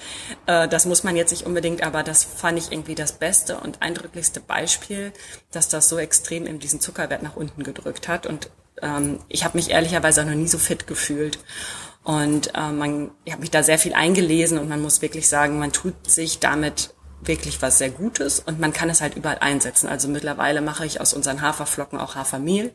Äh, 0.48 0.70
das 0.70 0.86
muss 0.86 1.04
man 1.04 1.18
jetzt 1.18 1.32
nicht 1.32 1.46
unbedingt, 1.46 1.84
aber 1.84 2.02
das 2.02 2.24
fand 2.24 2.58
ich 2.58 2.72
irgendwie 2.72 2.96
das 2.96 3.12
beste 3.12 3.58
und 3.58 3.82
eindrücklichste 3.82 4.40
Beispiel, 4.40 5.12
dass 5.52 5.68
das 5.68 5.90
so 5.90 6.00
extrem 6.00 6.46
in 6.48 6.60
diesen 6.60 6.80
Zuckerwert 6.80 7.24
nach 7.24 7.36
unten 7.36 7.64
gedrückt 7.64 8.08
hat. 8.08 8.26
Und 8.26 8.50
ähm, 8.82 9.20
ich 9.28 9.44
habe 9.44 9.58
mich 9.58 9.70
ehrlicherweise 9.70 10.22
auch 10.22 10.26
noch 10.26 10.34
nie 10.34 10.48
so 10.48 10.58
fit 10.58 10.88
gefühlt. 10.88 11.40
Und 12.04 12.56
äh, 12.56 12.72
man, 12.72 13.12
ich 13.26 13.34
habe 13.34 13.42
mich 13.42 13.52
da 13.52 13.64
sehr 13.64 13.78
viel 13.78 13.94
eingelesen 13.94 14.58
und 14.58 14.70
man 14.70 14.82
muss 14.82 15.02
wirklich 15.02 15.28
sagen, 15.28 15.60
man 15.60 15.74
tut 15.74 16.10
sich 16.10 16.40
damit 16.40 16.94
wirklich 17.28 17.62
was 17.62 17.78
sehr 17.78 17.90
Gutes 17.90 18.40
und 18.40 18.60
man 18.60 18.74
kann 18.74 18.90
es 18.90 19.02
halt 19.02 19.16
überall 19.16 19.40
einsetzen. 19.40 19.88
Also 19.88 20.08
mittlerweile 20.08 20.62
mache 20.62 20.86
ich 20.86 21.02
aus 21.02 21.14
unseren 21.14 21.42
Haferflocken 21.42 22.00
auch 22.00 22.16
Hafermehl. 22.16 22.74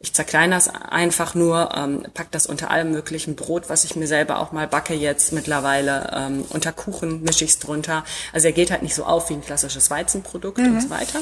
Ich 0.00 0.12
zerkleine 0.12 0.54
das 0.54 0.68
einfach 0.68 1.34
nur, 1.34 1.74
ähm, 1.74 2.06
pack 2.14 2.30
das 2.30 2.46
unter 2.46 2.70
allem 2.70 2.92
möglichen 2.92 3.36
Brot, 3.36 3.68
was 3.68 3.84
ich 3.84 3.96
mir 3.96 4.06
selber 4.06 4.38
auch 4.40 4.52
mal 4.52 4.68
backe 4.68 4.94
jetzt 4.94 5.32
mittlerweile. 5.32 6.10
Ähm, 6.14 6.44
unter 6.50 6.72
Kuchen 6.72 7.22
mische 7.22 7.44
ich 7.44 7.50
es 7.52 7.58
drunter. 7.58 8.04
Also 8.32 8.46
er 8.48 8.52
geht 8.52 8.70
halt 8.70 8.82
nicht 8.82 8.94
so 8.94 9.04
auf 9.04 9.30
wie 9.30 9.34
ein 9.34 9.42
klassisches 9.42 9.90
Weizenprodukt 9.90 10.58
mhm. 10.58 10.76
und 10.76 10.82
so 10.82 10.90
weiter 10.90 11.20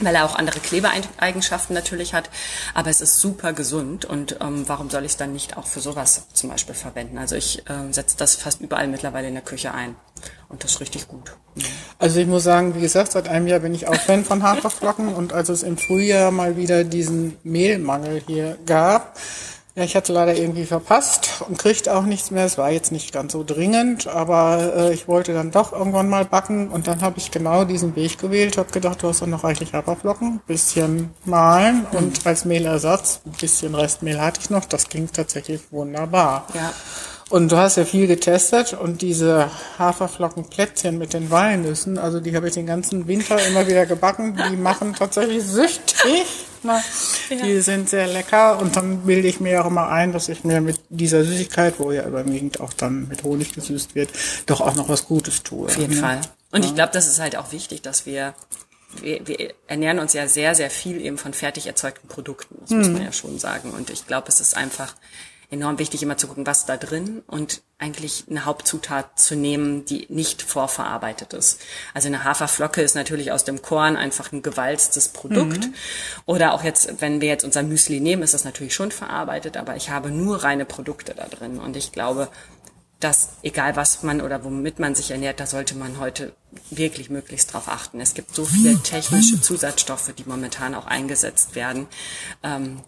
weil 0.00 0.14
er 0.14 0.24
auch 0.24 0.34
andere 0.34 0.60
Klebeeigenschaften 0.60 1.74
natürlich 1.74 2.14
hat. 2.14 2.30
Aber 2.74 2.90
es 2.90 3.00
ist 3.00 3.20
super 3.20 3.52
gesund 3.52 4.04
und 4.04 4.38
ähm, 4.40 4.64
warum 4.66 4.90
soll 4.90 5.04
ich 5.04 5.12
es 5.12 5.16
dann 5.16 5.32
nicht 5.32 5.56
auch 5.56 5.66
für 5.66 5.80
sowas 5.80 6.26
zum 6.32 6.50
Beispiel 6.50 6.74
verwenden? 6.74 7.18
Also 7.18 7.36
ich 7.36 7.68
äh, 7.68 7.92
setze 7.92 8.16
das 8.16 8.34
fast 8.34 8.60
überall 8.60 8.88
mittlerweile 8.88 9.28
in 9.28 9.34
der 9.34 9.42
Küche 9.42 9.72
ein 9.72 9.96
und 10.48 10.64
das 10.64 10.72
ist 10.72 10.80
richtig 10.80 11.08
gut. 11.08 11.36
Also 11.98 12.20
ich 12.20 12.26
muss 12.26 12.44
sagen, 12.44 12.74
wie 12.74 12.80
gesagt, 12.80 13.12
seit 13.12 13.28
einem 13.28 13.46
Jahr 13.46 13.60
bin 13.60 13.74
ich 13.74 13.86
auch 13.88 13.94
Fan 13.94 14.24
von 14.24 14.42
Haferflocken 14.42 15.14
und 15.14 15.32
als 15.32 15.48
es 15.48 15.62
im 15.62 15.78
Frühjahr 15.78 16.30
mal 16.30 16.56
wieder 16.56 16.84
diesen 16.84 17.36
Mehlmangel 17.42 18.22
hier 18.26 18.56
gab, 18.66 19.16
ja, 19.76 19.82
ich 19.82 19.96
hatte 19.96 20.12
leider 20.12 20.36
irgendwie 20.36 20.66
verpasst 20.66 21.42
und 21.48 21.58
kriegte 21.58 21.96
auch 21.96 22.04
nichts 22.04 22.30
mehr. 22.30 22.44
Es 22.44 22.58
war 22.58 22.70
jetzt 22.70 22.92
nicht 22.92 23.12
ganz 23.12 23.32
so 23.32 23.42
dringend, 23.42 24.06
aber 24.06 24.72
äh, 24.76 24.94
ich 24.94 25.08
wollte 25.08 25.34
dann 25.34 25.50
doch 25.50 25.72
irgendwann 25.72 26.08
mal 26.08 26.24
backen 26.24 26.68
und 26.68 26.86
dann 26.86 27.02
habe 27.02 27.18
ich 27.18 27.32
genau 27.32 27.64
diesen 27.64 27.96
Weg 27.96 28.18
gewählt. 28.18 28.56
Habe 28.56 28.70
gedacht, 28.70 29.02
du 29.02 29.08
hast 29.08 29.20
doch 29.20 29.26
noch 29.26 29.42
reichlich 29.42 29.72
Haferflocken, 29.72 30.40
bisschen 30.46 31.10
mahlen 31.24 31.86
mhm. 31.90 31.98
und 31.98 32.24
als 32.24 32.44
Mehlersatz 32.44 33.20
ein 33.26 33.32
bisschen 33.32 33.74
Restmehl 33.74 34.20
hatte 34.20 34.40
ich 34.40 34.50
noch. 34.50 34.64
Das 34.64 34.88
ging 34.88 35.10
tatsächlich 35.10 35.60
wunderbar. 35.72 36.46
Ja. 36.54 36.72
Und 37.30 37.50
du 37.50 37.56
hast 37.56 37.76
ja 37.76 37.84
viel 37.84 38.06
getestet 38.06 38.74
und 38.74 39.00
diese 39.00 39.50
Haferflockenplätzchen 39.78 40.98
mit 40.98 41.14
den 41.14 41.30
Walnüssen, 41.30 41.98
also 41.98 42.20
die 42.20 42.36
habe 42.36 42.48
ich 42.48 42.54
den 42.54 42.66
ganzen 42.66 43.08
Winter 43.08 43.44
immer 43.46 43.66
wieder 43.66 43.86
gebacken, 43.86 44.38
die 44.50 44.56
machen 44.56 44.94
tatsächlich 44.94 45.42
süchtig. 45.42 46.26
Na, 46.62 46.82
ja. 47.30 47.44
Die 47.44 47.60
sind 47.60 47.90
sehr 47.90 48.06
lecker 48.06 48.58
und 48.58 48.76
dann 48.76 49.02
bilde 49.02 49.28
ich 49.28 49.38
mir 49.40 49.62
auch 49.62 49.66
immer 49.66 49.88
ein, 49.88 50.12
dass 50.12 50.28
ich 50.28 50.44
mir 50.44 50.60
mit 50.60 50.80
dieser 50.88 51.24
Süßigkeit, 51.24 51.74
wo 51.78 51.92
ja 51.92 52.06
überwiegend 52.06 52.60
auch 52.60 52.72
dann 52.72 53.08
mit 53.08 53.22
Honig 53.22 53.52
gesüßt 53.52 53.94
wird, 53.94 54.10
doch 54.46 54.60
auch 54.60 54.74
noch 54.74 54.88
was 54.88 55.06
Gutes 55.06 55.42
tue. 55.42 55.66
Auf 55.66 55.76
jeden 55.76 55.94
ja. 55.94 56.00
Fall. 56.00 56.20
Und 56.52 56.62
ja. 56.62 56.68
ich 56.68 56.74
glaube, 56.74 56.92
das 56.92 57.06
ist 57.06 57.20
halt 57.20 57.36
auch 57.36 57.52
wichtig, 57.52 57.82
dass 57.82 58.06
wir 58.06 58.34
wir, 59.00 59.26
wir 59.26 59.54
ernähren 59.66 59.98
uns 59.98 60.12
ja 60.12 60.28
sehr, 60.28 60.54
sehr 60.54 60.70
viel 60.70 61.00
eben 61.00 61.18
von 61.18 61.34
fertig 61.34 61.66
erzeugten 61.66 62.08
Produkten, 62.08 62.56
das 62.60 62.70
hm. 62.70 62.78
muss 62.78 62.88
man 62.88 63.02
ja 63.02 63.12
schon 63.12 63.38
sagen. 63.38 63.70
Und 63.70 63.90
ich 63.90 64.06
glaube, 64.06 64.28
es 64.28 64.40
ist 64.40 64.56
einfach 64.56 64.94
enorm 65.54 65.78
wichtig, 65.78 66.02
immer 66.02 66.16
zu 66.16 66.26
gucken, 66.26 66.46
was 66.46 66.66
da 66.66 66.76
drin 66.76 67.22
und 67.26 67.62
eigentlich 67.78 68.24
eine 68.28 68.44
Hauptzutat 68.44 69.18
zu 69.18 69.34
nehmen, 69.36 69.84
die 69.84 70.06
nicht 70.08 70.42
vorverarbeitet 70.42 71.32
ist. 71.32 71.60
Also 71.94 72.08
eine 72.08 72.24
Haferflocke 72.24 72.82
ist 72.82 72.94
natürlich 72.94 73.32
aus 73.32 73.44
dem 73.44 73.62
Korn 73.62 73.96
einfach 73.96 74.32
ein 74.32 74.42
gewalztes 74.42 75.08
Produkt. 75.08 75.66
Mhm. 75.66 75.74
Oder 76.26 76.52
auch 76.52 76.62
jetzt, 76.62 77.00
wenn 77.00 77.20
wir 77.20 77.28
jetzt 77.28 77.44
unser 77.44 77.62
Müsli 77.62 78.00
nehmen, 78.00 78.22
ist 78.22 78.34
das 78.34 78.44
natürlich 78.44 78.74
schon 78.74 78.90
verarbeitet, 78.90 79.56
aber 79.56 79.76
ich 79.76 79.90
habe 79.90 80.10
nur 80.10 80.44
reine 80.44 80.64
Produkte 80.64 81.14
da 81.14 81.26
drin. 81.26 81.58
Und 81.58 81.76
ich 81.76 81.92
glaube, 81.92 82.28
dass 83.00 83.30
egal 83.42 83.76
was 83.76 84.02
man 84.02 84.20
oder 84.20 84.44
womit 84.44 84.78
man 84.78 84.94
sich 84.94 85.10
ernährt, 85.10 85.38
da 85.38 85.46
sollte 85.46 85.74
man 85.74 85.98
heute 85.98 86.32
wirklich 86.70 87.10
möglichst 87.10 87.52
drauf 87.52 87.68
achten. 87.68 88.00
Es 88.00 88.14
gibt 88.14 88.34
so 88.34 88.44
viele 88.44 88.78
technische 88.82 89.40
Zusatzstoffe, 89.40 90.12
die 90.16 90.24
momentan 90.24 90.74
auch 90.74 90.86
eingesetzt 90.86 91.54
werden. 91.54 91.86
Ähm, 92.42 92.80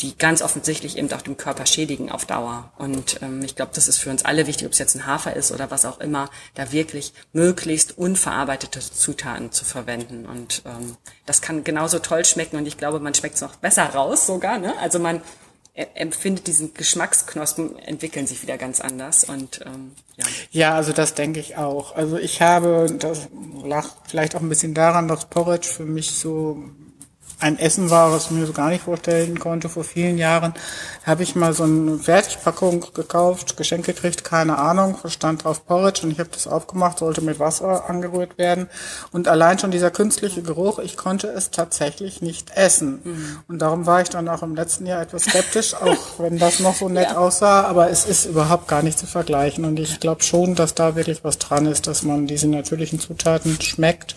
die 0.00 0.16
ganz 0.16 0.42
offensichtlich 0.42 0.98
eben 0.98 1.12
auch 1.12 1.22
dem 1.22 1.36
Körper 1.36 1.66
schädigen 1.66 2.10
auf 2.10 2.24
Dauer. 2.24 2.72
Und 2.76 3.22
ähm, 3.22 3.42
ich 3.42 3.54
glaube, 3.54 3.72
das 3.74 3.86
ist 3.86 3.98
für 3.98 4.10
uns 4.10 4.24
alle 4.24 4.46
wichtig, 4.46 4.66
ob 4.66 4.72
es 4.72 4.78
jetzt 4.78 4.96
ein 4.96 5.06
Hafer 5.06 5.36
ist 5.36 5.52
oder 5.52 5.70
was 5.70 5.84
auch 5.84 6.00
immer, 6.00 6.28
da 6.54 6.72
wirklich 6.72 7.12
möglichst 7.32 7.96
unverarbeitete 7.98 8.80
Zutaten 8.80 9.52
zu 9.52 9.64
verwenden. 9.64 10.26
Und 10.26 10.62
ähm, 10.66 10.96
das 11.26 11.40
kann 11.40 11.62
genauso 11.62 12.00
toll 12.00 12.24
schmecken 12.24 12.56
und 12.56 12.66
ich 12.66 12.78
glaube, 12.78 12.98
man 12.98 13.14
schmeckt 13.14 13.36
es 13.36 13.42
noch 13.42 13.56
besser 13.56 13.84
raus 13.84 14.26
sogar. 14.26 14.58
Ne? 14.58 14.76
Also 14.78 14.98
man 14.98 15.22
empfindet 15.74 16.46
diesen 16.46 16.74
Geschmacksknospen 16.74 17.78
entwickeln 17.78 18.26
sich 18.26 18.42
wieder 18.42 18.58
ganz 18.58 18.80
anders 18.80 19.24
und 19.24 19.62
ähm, 19.64 19.92
ja. 20.16 20.24
Ja, 20.50 20.74
also 20.74 20.92
das 20.92 21.14
denke 21.14 21.40
ich 21.40 21.56
auch. 21.56 21.96
Also 21.96 22.18
ich 22.18 22.42
habe, 22.42 22.94
das 22.98 23.28
lag 23.64 23.86
vielleicht 24.06 24.36
auch 24.36 24.42
ein 24.42 24.50
bisschen 24.50 24.74
daran, 24.74 25.08
dass 25.08 25.30
Porridge 25.30 25.66
für 25.66 25.86
mich 25.86 26.10
so 26.10 26.62
ein 27.42 27.58
Essen 27.58 27.90
war, 27.90 28.12
was 28.12 28.26
ich 28.26 28.30
mir 28.30 28.46
so 28.46 28.52
gar 28.52 28.70
nicht 28.70 28.84
vorstellen 28.84 29.38
konnte. 29.38 29.68
Vor 29.68 29.84
vielen 29.84 30.16
Jahren 30.16 30.54
habe 31.04 31.22
ich 31.22 31.34
mal 31.34 31.52
so 31.52 31.64
eine 31.64 31.98
Fertigpackung 31.98 32.86
gekauft, 32.94 33.56
Geschenk 33.56 33.84
gekriegt, 33.84 34.24
keine 34.24 34.58
Ahnung, 34.58 34.96
stand 35.06 35.44
drauf 35.44 35.66
Porridge 35.66 36.02
und 36.04 36.12
ich 36.12 36.20
habe 36.20 36.30
das 36.32 36.46
aufgemacht, 36.46 37.00
sollte 37.00 37.20
mit 37.20 37.38
Wasser 37.38 37.88
angerührt 37.88 38.38
werden. 38.38 38.68
Und 39.10 39.26
allein 39.26 39.58
schon 39.58 39.72
dieser 39.72 39.90
künstliche 39.90 40.42
Geruch, 40.42 40.78
ich 40.78 40.96
konnte 40.96 41.28
es 41.28 41.50
tatsächlich 41.50 42.22
nicht 42.22 42.56
essen. 42.56 43.00
Mhm. 43.02 43.38
Und 43.48 43.58
darum 43.58 43.86
war 43.86 44.00
ich 44.02 44.08
dann 44.08 44.28
auch 44.28 44.42
im 44.42 44.54
letzten 44.54 44.86
Jahr 44.86 45.02
etwas 45.02 45.24
skeptisch, 45.24 45.74
auch 45.80 46.18
wenn 46.18 46.38
das 46.38 46.60
noch 46.60 46.76
so 46.76 46.88
nett 46.88 47.10
ja. 47.10 47.16
aussah, 47.16 47.62
aber 47.64 47.90
es 47.90 48.04
ist 48.04 48.26
überhaupt 48.26 48.68
gar 48.68 48.82
nicht 48.82 48.98
zu 48.98 49.06
vergleichen. 49.06 49.64
Und 49.64 49.80
ich 49.80 49.98
glaube 49.98 50.22
schon, 50.22 50.54
dass 50.54 50.74
da 50.74 50.94
wirklich 50.94 51.24
was 51.24 51.38
dran 51.38 51.66
ist, 51.66 51.86
dass 51.88 52.02
man 52.02 52.26
diese 52.26 52.46
natürlichen 52.46 53.00
Zutaten 53.00 53.60
schmeckt 53.60 54.14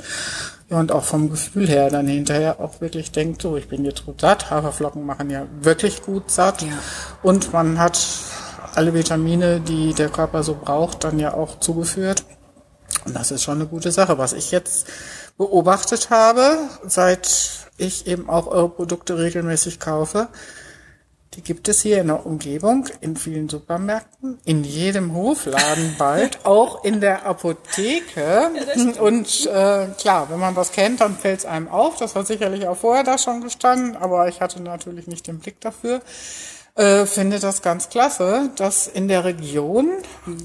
und 0.79 0.91
auch 0.91 1.03
vom 1.03 1.29
Gefühl 1.29 1.67
her 1.67 1.89
dann 1.89 2.08
hinterher 2.08 2.60
auch 2.60 2.82
wirklich 2.82 3.12
denkt, 3.12 3.41
so, 3.41 3.58
ich 3.58 3.67
bin 3.67 3.86
jetzt 3.86 4.05
gut 4.05 4.22
satt. 4.22 4.50
Haferflocken 4.51 5.05
machen 5.05 5.29
ja 5.29 5.48
wirklich 5.62 6.01
gut 6.01 6.32
satt. 6.32 6.62
Ja. 6.62 6.70
Und 7.24 7.53
man 7.53 7.79
hat 7.79 8.00
alle 8.75 8.94
Vitamine, 8.94 9.60
die 9.62 9.94
der 9.94 10.10
Körper 10.10 10.44
so 10.44 10.55
braucht, 10.55 11.03
dann 11.03 11.20
ja 11.20 11.34
auch 11.34 11.60
zugeführt. 11.60 12.24
Und 13.05 13.15
das 13.15 13.32
ist 13.32 13.44
schon 13.44 13.55
eine 13.55 13.67
gute 13.67 13.91
Sache. 13.91 14.17
Was 14.17 14.34
ich 14.34 14.51
jetzt 14.51 14.88
beobachtet 15.38 16.10
habe, 16.10 16.58
seit 16.86 17.67
ich 17.77 18.08
eben 18.08 18.29
auch 18.29 18.48
eure 18.48 18.70
Produkte 18.70 19.17
regelmäßig 19.17 19.79
kaufe, 19.79 20.27
Die 21.36 21.42
gibt 21.42 21.68
es 21.68 21.82
hier 21.82 22.00
in 22.00 22.08
der 22.08 22.25
Umgebung, 22.25 22.88
in 23.01 23.18
vielen 23.18 23.50
Supermärkten, 23.50 24.39
in 24.46 24.63
jedem 24.63 25.13
Hofladen 25.13 25.96
bald, 25.98 26.39
auch 26.46 26.84
in 26.86 27.01
der 27.01 27.25
Apotheke. 27.25 28.51
Ja, 28.75 29.01
und 29.01 29.46
äh, 29.48 29.88
klar, 29.98 30.30
wenn 30.30 30.39
man 30.39 30.56
das 30.56 30.72
kennt, 30.72 31.01
dann 31.01 31.18
fällt 31.18 31.39
es 31.39 31.46
einem 31.46 31.68
auf. 31.68 31.98
Das 31.98 32.15
hat 32.15 32.27
sicherlich 32.27 32.68
auch 32.68 32.77
vorher 32.77 33.04
da 33.04 33.18
schon 33.18 33.42
gestanden, 33.42 33.98
aber 33.98 34.30
ich 34.30 34.39
hatte 34.39 34.62
natürlich 34.62 35.08
nicht 35.08 35.27
den 35.27 35.39
Blick 35.39 35.60
dafür. 35.60 36.01
Äh, 36.75 37.06
finde 37.06 37.39
das 37.39 37.62
ganz 37.62 37.89
klasse, 37.89 38.50
dass 38.58 38.88
in 38.88 39.08
der 39.08 39.24
Region 39.24 39.92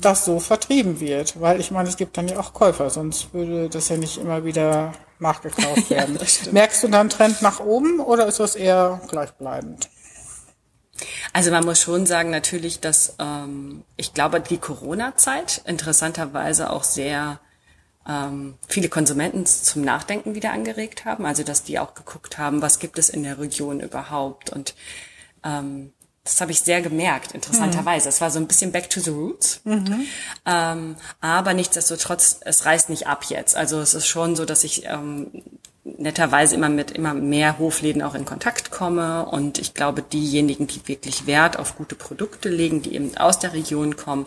das 0.00 0.24
so 0.24 0.38
vertrieben 0.38 1.00
wird. 1.00 1.40
Weil 1.40 1.60
ich 1.60 1.70
meine, 1.70 1.88
es 1.88 1.96
gibt 1.96 2.16
dann 2.16 2.28
ja 2.28 2.38
auch 2.38 2.52
Käufer, 2.52 2.90
sonst 2.90 3.32
würde 3.34 3.68
das 3.68 3.88
ja 3.88 3.96
nicht 3.96 4.18
immer 4.18 4.44
wieder 4.44 4.92
nachgekauft 5.20 5.90
werden. 5.90 6.18
ja, 6.20 6.52
Merkst 6.52 6.82
du 6.82 6.88
dann 6.88 7.10
Trend 7.10 7.42
nach 7.42 7.60
oben 7.60 8.00
oder 8.00 8.26
ist 8.26 8.40
das 8.40 8.56
eher 8.56 9.00
gleichbleibend? 9.08 9.88
Also 11.32 11.50
man 11.50 11.64
muss 11.64 11.80
schon 11.80 12.06
sagen 12.06 12.30
natürlich, 12.30 12.80
dass 12.80 13.14
ähm, 13.18 13.84
ich 13.96 14.14
glaube, 14.14 14.40
die 14.40 14.58
Corona-Zeit 14.58 15.62
interessanterweise 15.64 16.70
auch 16.70 16.84
sehr 16.84 17.38
ähm, 18.08 18.54
viele 18.66 18.88
Konsumenten 18.88 19.46
zum 19.46 19.82
Nachdenken 19.82 20.34
wieder 20.34 20.52
angeregt 20.52 21.04
haben. 21.04 21.26
Also 21.26 21.42
dass 21.42 21.62
die 21.62 21.78
auch 21.78 21.94
geguckt 21.94 22.38
haben, 22.38 22.62
was 22.62 22.78
gibt 22.78 22.98
es 22.98 23.10
in 23.10 23.22
der 23.22 23.38
Region 23.38 23.80
überhaupt. 23.80 24.50
Und 24.50 24.74
ähm, 25.44 25.92
das 26.24 26.40
habe 26.40 26.52
ich 26.52 26.60
sehr 26.60 26.82
gemerkt, 26.82 27.32
interessanterweise. 27.32 28.08
Es 28.08 28.20
war 28.20 28.30
so 28.30 28.38
ein 28.38 28.46
bisschen 28.46 28.72
back 28.72 28.90
to 28.90 29.00
the 29.00 29.10
roots. 29.10 29.60
Mhm. 29.64 30.06
Ähm, 30.46 30.96
aber 31.20 31.54
nichtsdestotrotz, 31.54 32.40
es 32.44 32.66
reißt 32.66 32.90
nicht 32.90 33.06
ab 33.06 33.24
jetzt. 33.28 33.56
Also 33.56 33.80
es 33.80 33.94
ist 33.94 34.06
schon 34.06 34.36
so, 34.36 34.44
dass 34.44 34.64
ich 34.64 34.84
ähm, 34.84 35.42
netterweise 35.84 36.54
immer 36.54 36.68
mit 36.68 36.90
immer 36.90 37.14
mehr 37.14 37.58
Hofläden 37.58 38.02
auch 38.02 38.14
in 38.14 38.24
Kontakt 38.24 38.70
komme 38.70 39.24
und 39.26 39.58
ich 39.58 39.74
glaube, 39.74 40.02
diejenigen, 40.02 40.66
die 40.66 40.86
wirklich 40.86 41.26
Wert 41.26 41.58
auf 41.58 41.76
gute 41.76 41.94
Produkte 41.94 42.48
legen, 42.48 42.82
die 42.82 42.94
eben 42.94 43.16
aus 43.16 43.38
der 43.38 43.54
Region 43.54 43.96
kommen, 43.96 44.26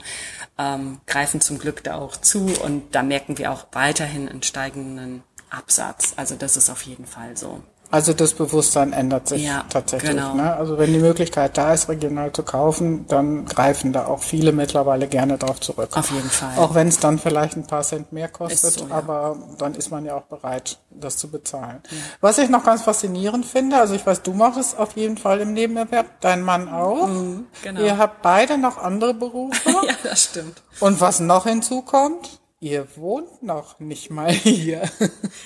ähm, 0.58 1.00
greifen 1.06 1.42
zum 1.42 1.60
Glück 1.60 1.84
da 1.84 1.96
auch 1.96 2.18
zu 2.18 2.46
und 2.64 2.96
da 2.96 3.04
merken 3.04 3.38
wir 3.38 3.52
auch 3.52 3.68
weiterhin 3.72 4.28
einen 4.28 4.44
steigenden 4.44 5.24
Absatz. 5.50 6.14
Also 6.16 6.36
das 6.36 6.58
ist 6.58 6.70
auf 6.70 6.82
jeden 6.84 7.06
Fall 7.06 7.38
so. 7.38 7.62
Also 7.94 8.14
das 8.14 8.34
Bewusstsein 8.34 8.92
ändert 8.92 9.28
sich 9.28 9.44
ja, 9.44 9.66
tatsächlich. 9.70 10.10
Genau. 10.10 10.34
Ne? 10.34 10.56
Also 10.56 10.80
wenn 10.80 10.92
die 10.92 11.00
Möglichkeit 11.00 11.56
da 11.60 11.76
ist, 11.76 11.90
regional 11.90 12.32
zu 12.32 12.42
kaufen, 12.42 13.06
dann 13.08 13.46
greifen 13.46 13.94
da 13.94 14.08
auch 14.08 14.24
viele 14.24 14.52
mittlerweile 14.52 15.08
gerne 15.08 15.38
darauf 15.38 15.60
zurück. 15.60 15.96
Auf 15.96 16.10
jeden 16.10 16.28
Fall. 16.28 16.58
Auch 16.58 16.74
wenn 16.74 16.88
es 16.88 16.98
dann 16.98 17.20
vielleicht 17.20 17.56
ein 17.56 17.68
paar 17.68 17.84
Cent 17.84 18.12
mehr 18.12 18.30
kostet, 18.30 18.74
so, 18.74 18.88
ja. 18.88 18.96
aber 18.96 19.38
dann 19.60 19.76
ist 19.76 19.92
man 19.92 20.06
ja 20.06 20.16
auch 20.16 20.24
bereit, 20.24 20.80
das 20.90 21.18
zu 21.18 21.30
bezahlen. 21.30 21.84
Ja. 21.92 21.98
Was 22.20 22.40
ich 22.40 22.50
noch 22.50 22.64
ganz 22.64 22.82
faszinierend 22.82 23.46
finde, 23.46 23.78
also 23.78 23.94
ich 23.94 24.04
weiß, 24.04 24.24
du 24.24 24.34
machst 24.34 24.60
es 24.60 24.76
auf 24.76 24.96
jeden 24.96 25.20
Fall 25.20 25.42
im 25.42 25.54
Nebenerwerb, 25.54 26.20
dein 26.20 26.42
Mann 26.42 26.70
auch. 26.70 27.06
Mhm, 27.06 27.46
genau. 27.62 27.80
Ihr 27.80 28.00
habt 28.00 28.24
beide 28.24 28.58
noch 28.58 28.80
andere 28.80 29.14
Berufe. 29.14 29.70
ja, 29.70 29.94
das 30.02 30.24
stimmt. 30.24 30.64
Und 30.80 31.00
was 31.00 31.20
noch 31.20 31.44
hinzukommt? 31.44 32.40
Ihr 32.64 32.88
wohnt 32.96 33.44
noch 33.44 33.82
nicht 33.82 34.10
mal 34.10 34.32
hier. 34.32 34.84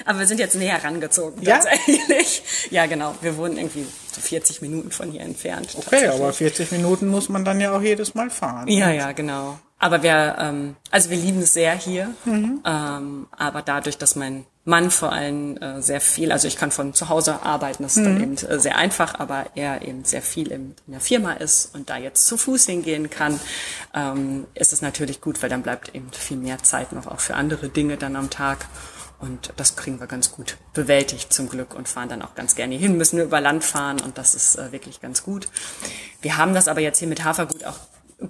Aber 0.05 0.19
wir 0.19 0.27
sind 0.27 0.39
jetzt 0.39 0.53
näher 0.53 0.83
rangezogen, 0.83 1.41
ja? 1.41 1.57
tatsächlich. 1.57 2.43
Ja, 2.69 2.85
genau. 2.85 3.15
Wir 3.21 3.35
wohnen 3.37 3.57
irgendwie 3.57 3.87
so 4.13 4.21
40 4.21 4.61
Minuten 4.61 4.91
von 4.91 5.09
hier 5.09 5.21
entfernt. 5.21 5.75
Okay, 5.77 6.05
aber 6.09 6.31
40 6.31 6.71
Minuten 6.73 7.07
muss 7.07 7.27
man 7.27 7.43
dann 7.43 7.59
ja 7.59 7.75
auch 7.75 7.81
jedes 7.81 8.13
Mal 8.13 8.29
fahren. 8.29 8.67
Ja, 8.67 8.91
ja, 8.91 9.13
genau. 9.13 9.57
Aber 9.79 10.01
wir, 10.01 10.35
ähm, 10.39 10.75
also 10.89 11.09
wir 11.09 11.17
lieben 11.17 11.41
es 11.41 11.53
sehr 11.53 11.73
hier. 11.75 12.09
Mhm. 12.25 12.61
Ähm, 12.65 13.27
aber 13.31 13.61
dadurch, 13.61 13.97
dass 13.97 14.15
mein 14.15 14.45
Mann 14.65 14.91
vor 14.91 15.13
allem 15.13 15.55
äh, 15.57 15.81
sehr 15.81 16.01
viel, 16.01 16.31
also 16.31 16.47
ich 16.47 16.57
kann 16.57 16.71
von 16.71 16.93
zu 16.93 17.09
Hause 17.09 17.43
arbeiten, 17.43 17.83
das 17.83 17.95
ist 17.95 18.01
mhm. 18.01 18.05
dann 18.05 18.23
eben 18.23 18.37
äh, 18.37 18.59
sehr 18.59 18.75
einfach, 18.77 19.19
aber 19.19 19.45
er 19.55 19.83
eben 19.83 20.03
sehr 20.03 20.21
viel 20.21 20.51
in, 20.51 20.75
in, 20.87 20.93
der 20.93 20.99
Firma 20.99 21.33
ist 21.33 21.73
und 21.75 21.89
da 21.89 21.97
jetzt 21.97 22.27
zu 22.27 22.37
Fuß 22.37 22.65
hingehen 22.65 23.09
kann, 23.09 23.39
ähm, 23.93 24.45
ist 24.55 24.73
es 24.73 24.81
natürlich 24.81 25.21
gut, 25.21 25.41
weil 25.41 25.49
dann 25.49 25.61
bleibt 25.61 25.95
eben 25.95 26.11
viel 26.11 26.37
mehr 26.37 26.57
Zeit 26.63 26.91
noch 26.91 27.07
auch 27.07 27.19
für 27.19 27.35
andere 27.35 27.69
Dinge 27.69 27.97
dann 27.97 28.15
am 28.15 28.29
Tag. 28.29 28.65
Und 29.19 29.53
das 29.55 29.75
kriegen 29.75 29.99
wir 29.99 30.05
ganz 30.05 30.31
gut 30.31 30.57
bewältigt 30.73 31.33
zum 31.33 31.49
Glück 31.49 31.73
und 31.73 31.87
fahren 31.87 32.09
dann 32.09 32.21
auch 32.21 32.35
ganz 32.35 32.55
gerne 32.55 32.75
hin, 32.75 32.97
müssen 32.97 33.15
nur 33.15 33.25
über 33.25 33.41
Land 33.41 33.63
fahren 33.63 33.99
und 33.99 34.17
das 34.17 34.35
ist 34.35 34.57
äh, 34.57 34.71
wirklich 34.71 35.01
ganz 35.01 35.23
gut. 35.23 35.47
Wir 36.21 36.37
haben 36.37 36.53
das 36.53 36.67
aber 36.67 36.81
jetzt 36.81 36.99
hier 36.99 37.07
mit 37.07 37.23
Hafergut 37.23 37.63
auch 37.63 37.79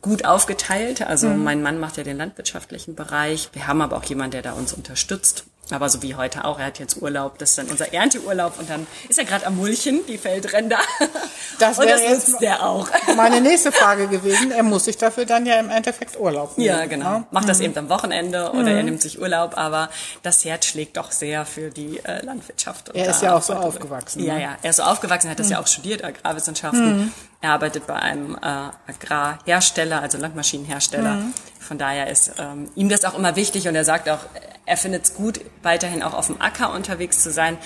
gut 0.01 0.25
aufgeteilt. 0.25 1.01
Also 1.01 1.29
mhm. 1.29 1.44
mein 1.44 1.62
Mann 1.62 1.79
macht 1.79 1.98
ja 1.98 2.03
den 2.03 2.17
landwirtschaftlichen 2.17 2.96
Bereich. 2.96 3.50
Wir 3.53 3.67
haben 3.67 3.82
aber 3.82 3.98
auch 3.98 4.03
jemanden, 4.03 4.32
der 4.32 4.41
da 4.41 4.53
uns 4.53 4.74
unterstützt. 4.74 5.46
Aber 5.71 5.89
so 5.89 6.01
wie 6.01 6.15
heute 6.15 6.45
auch, 6.45 6.59
er 6.59 6.67
hat 6.67 6.79
jetzt 6.79 7.01
Urlaub, 7.01 7.38
das 7.38 7.51
ist 7.51 7.57
dann 7.57 7.67
unser 7.67 7.93
Ernteurlaub 7.93 8.59
und 8.59 8.69
dann 8.69 8.88
ist 9.09 9.19
er 9.19 9.25
gerade 9.25 9.45
am 9.45 9.57
Mulchen, 9.57 10.05
die 10.07 10.17
Feldränder. 10.17 10.79
Das 11.60 11.80
wäre 11.80 11.99
jetzt 11.99 12.27
nutzt 12.30 12.41
der 12.41 12.63
auch. 12.63 12.88
Meine 13.15 13.41
nächste 13.41 13.71
Frage 13.77 14.08
gewesen. 14.08 14.51
Er 14.51 14.62
muss 14.62 14.86
sich 14.86 14.97
dafür 14.97 15.25
dann 15.25 15.47
ja 15.47 15.56
im 15.56 15.71
Endeffekt 15.71 16.19
Urlaub 16.19 16.56
nehmen. 16.56 16.67
Ja, 16.67 16.86
genau. 16.86 17.06
Ja? 17.06 17.27
Macht 17.32 17.45
mhm. 17.45 17.47
das 17.47 17.60
eben 17.62 17.77
am 17.77 17.89
Wochenende 17.89 18.51
oder 18.51 18.62
mhm. 18.62 18.67
er 18.67 18.84
nimmt 18.84 19.01
sich 19.01 19.19
Urlaub, 19.19 19.58
aber 19.58 19.89
das 20.21 20.45
Herz 20.45 20.67
schlägt 20.67 20.97
doch 20.97 21.12
sehr 21.12 21.45
für 21.45 21.71
die 21.71 21.99
äh, 22.03 22.23
Landwirtschaft. 22.23 22.89
er 22.93 23.10
ist 23.10 23.23
ja 23.23 23.36
auch 23.36 23.41
so 23.41 23.53
aufgewachsen. 23.53 24.23
Ja, 24.23 24.36
ne? 24.36 24.41
ja. 24.43 24.58
Er 24.62 24.69
ist 24.69 24.75
so 24.75 24.84
aufgewachsen, 24.84 25.30
hat 25.30 25.39
das 25.39 25.47
mhm. 25.47 25.53
ja 25.53 25.60
auch 25.62 25.67
studiert, 25.67 26.03
Agrarwissenschaften. 26.03 26.97
Mhm. 26.97 27.13
Er 27.41 27.51
arbeitet 27.51 27.88
bei 27.88 27.95
einem 27.95 28.36
äh, 28.36 28.47
Agrarhersteller, 28.88 30.01
also 30.01 30.17
Landmaschinenhersteller. 30.17 31.13
Mhm. 31.13 31.34
Von 31.60 31.77
daher 31.77 32.08
ist 32.08 32.34
ähm, 32.38 32.69
ihm 32.75 32.89
das 32.89 33.03
auch 33.03 33.17
immer 33.17 33.36
wichtig 33.36 33.67
und 33.67 33.75
er 33.75 33.84
sagt 33.84 34.10
auch, 34.10 34.19
er 34.67 34.77
findet 34.77 35.06
es 35.06 35.13
gut, 35.15 35.39
weiterhin 35.63 36.03
auch 36.03 36.13
auf 36.13 36.27
dem 36.27 36.39
Acker 36.39 36.73
unterwegs 36.73 37.23
zu 37.23 37.32
sein, 37.32 37.58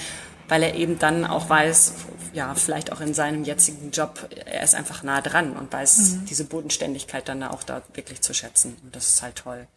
weil 0.48 0.64
er 0.64 0.76
eben 0.76 1.00
dann 1.00 1.26
auch 1.26 1.50
weiß, 1.50 1.96
ja, 2.34 2.54
vielleicht 2.54 2.92
auch 2.94 3.02
in 3.02 3.14
seinem 3.14 3.44
jetzigen 3.44 3.92
Job, 3.92 4.30
er 4.46 4.64
ist 4.64 4.76
einfach 4.76 5.02
nah 5.02 5.20
dran 5.22 5.58
und 5.58 5.74
weiß 5.74 5.98
mhm. 5.98 6.26
diese 6.26 6.46
Bodenständigkeit 6.46 7.28
dann 7.28 7.44
auch 7.44 7.64
da 7.64 7.82
wirklich 7.94 8.22
zu 8.22 8.34
schätzen. 8.34 8.78
Und 8.84 8.96
das 8.96 9.08
ist 9.08 9.22
halt 9.22 9.38
toll. 9.38 9.68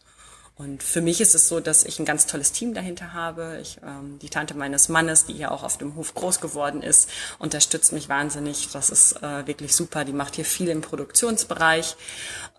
Und 0.57 0.83
für 0.83 1.01
mich 1.01 1.19
ist 1.19 1.35
es 1.35 1.49
so, 1.49 1.59
dass 1.59 1.83
ich 1.83 1.99
ein 1.99 2.05
ganz 2.05 2.27
tolles 2.27 2.53
Team 2.53 2.73
dahinter 2.73 3.11
habe. 3.11 3.59
Ich, 3.61 3.77
ähm, 3.83 4.19
die 4.19 4.29
Tante 4.29 4.53
meines 4.53 4.87
Mannes, 4.87 5.25
die 5.25 5.33
ja 5.33 5.51
auch 5.51 5.63
auf 5.63 5.77
dem 5.77 5.95
Hof 5.95 6.13
groß 6.13 6.39
geworden 6.39 6.81
ist, 6.81 7.09
unterstützt 7.39 7.91
mich 7.91 8.07
wahnsinnig. 8.07 8.69
Das 8.71 8.89
ist 8.89 9.21
äh, 9.21 9.47
wirklich 9.47 9.75
super. 9.75 10.05
Die 10.05 10.13
macht 10.13 10.35
hier 10.35 10.45
viel 10.45 10.69
im 10.69 10.81
Produktionsbereich. 10.81 11.97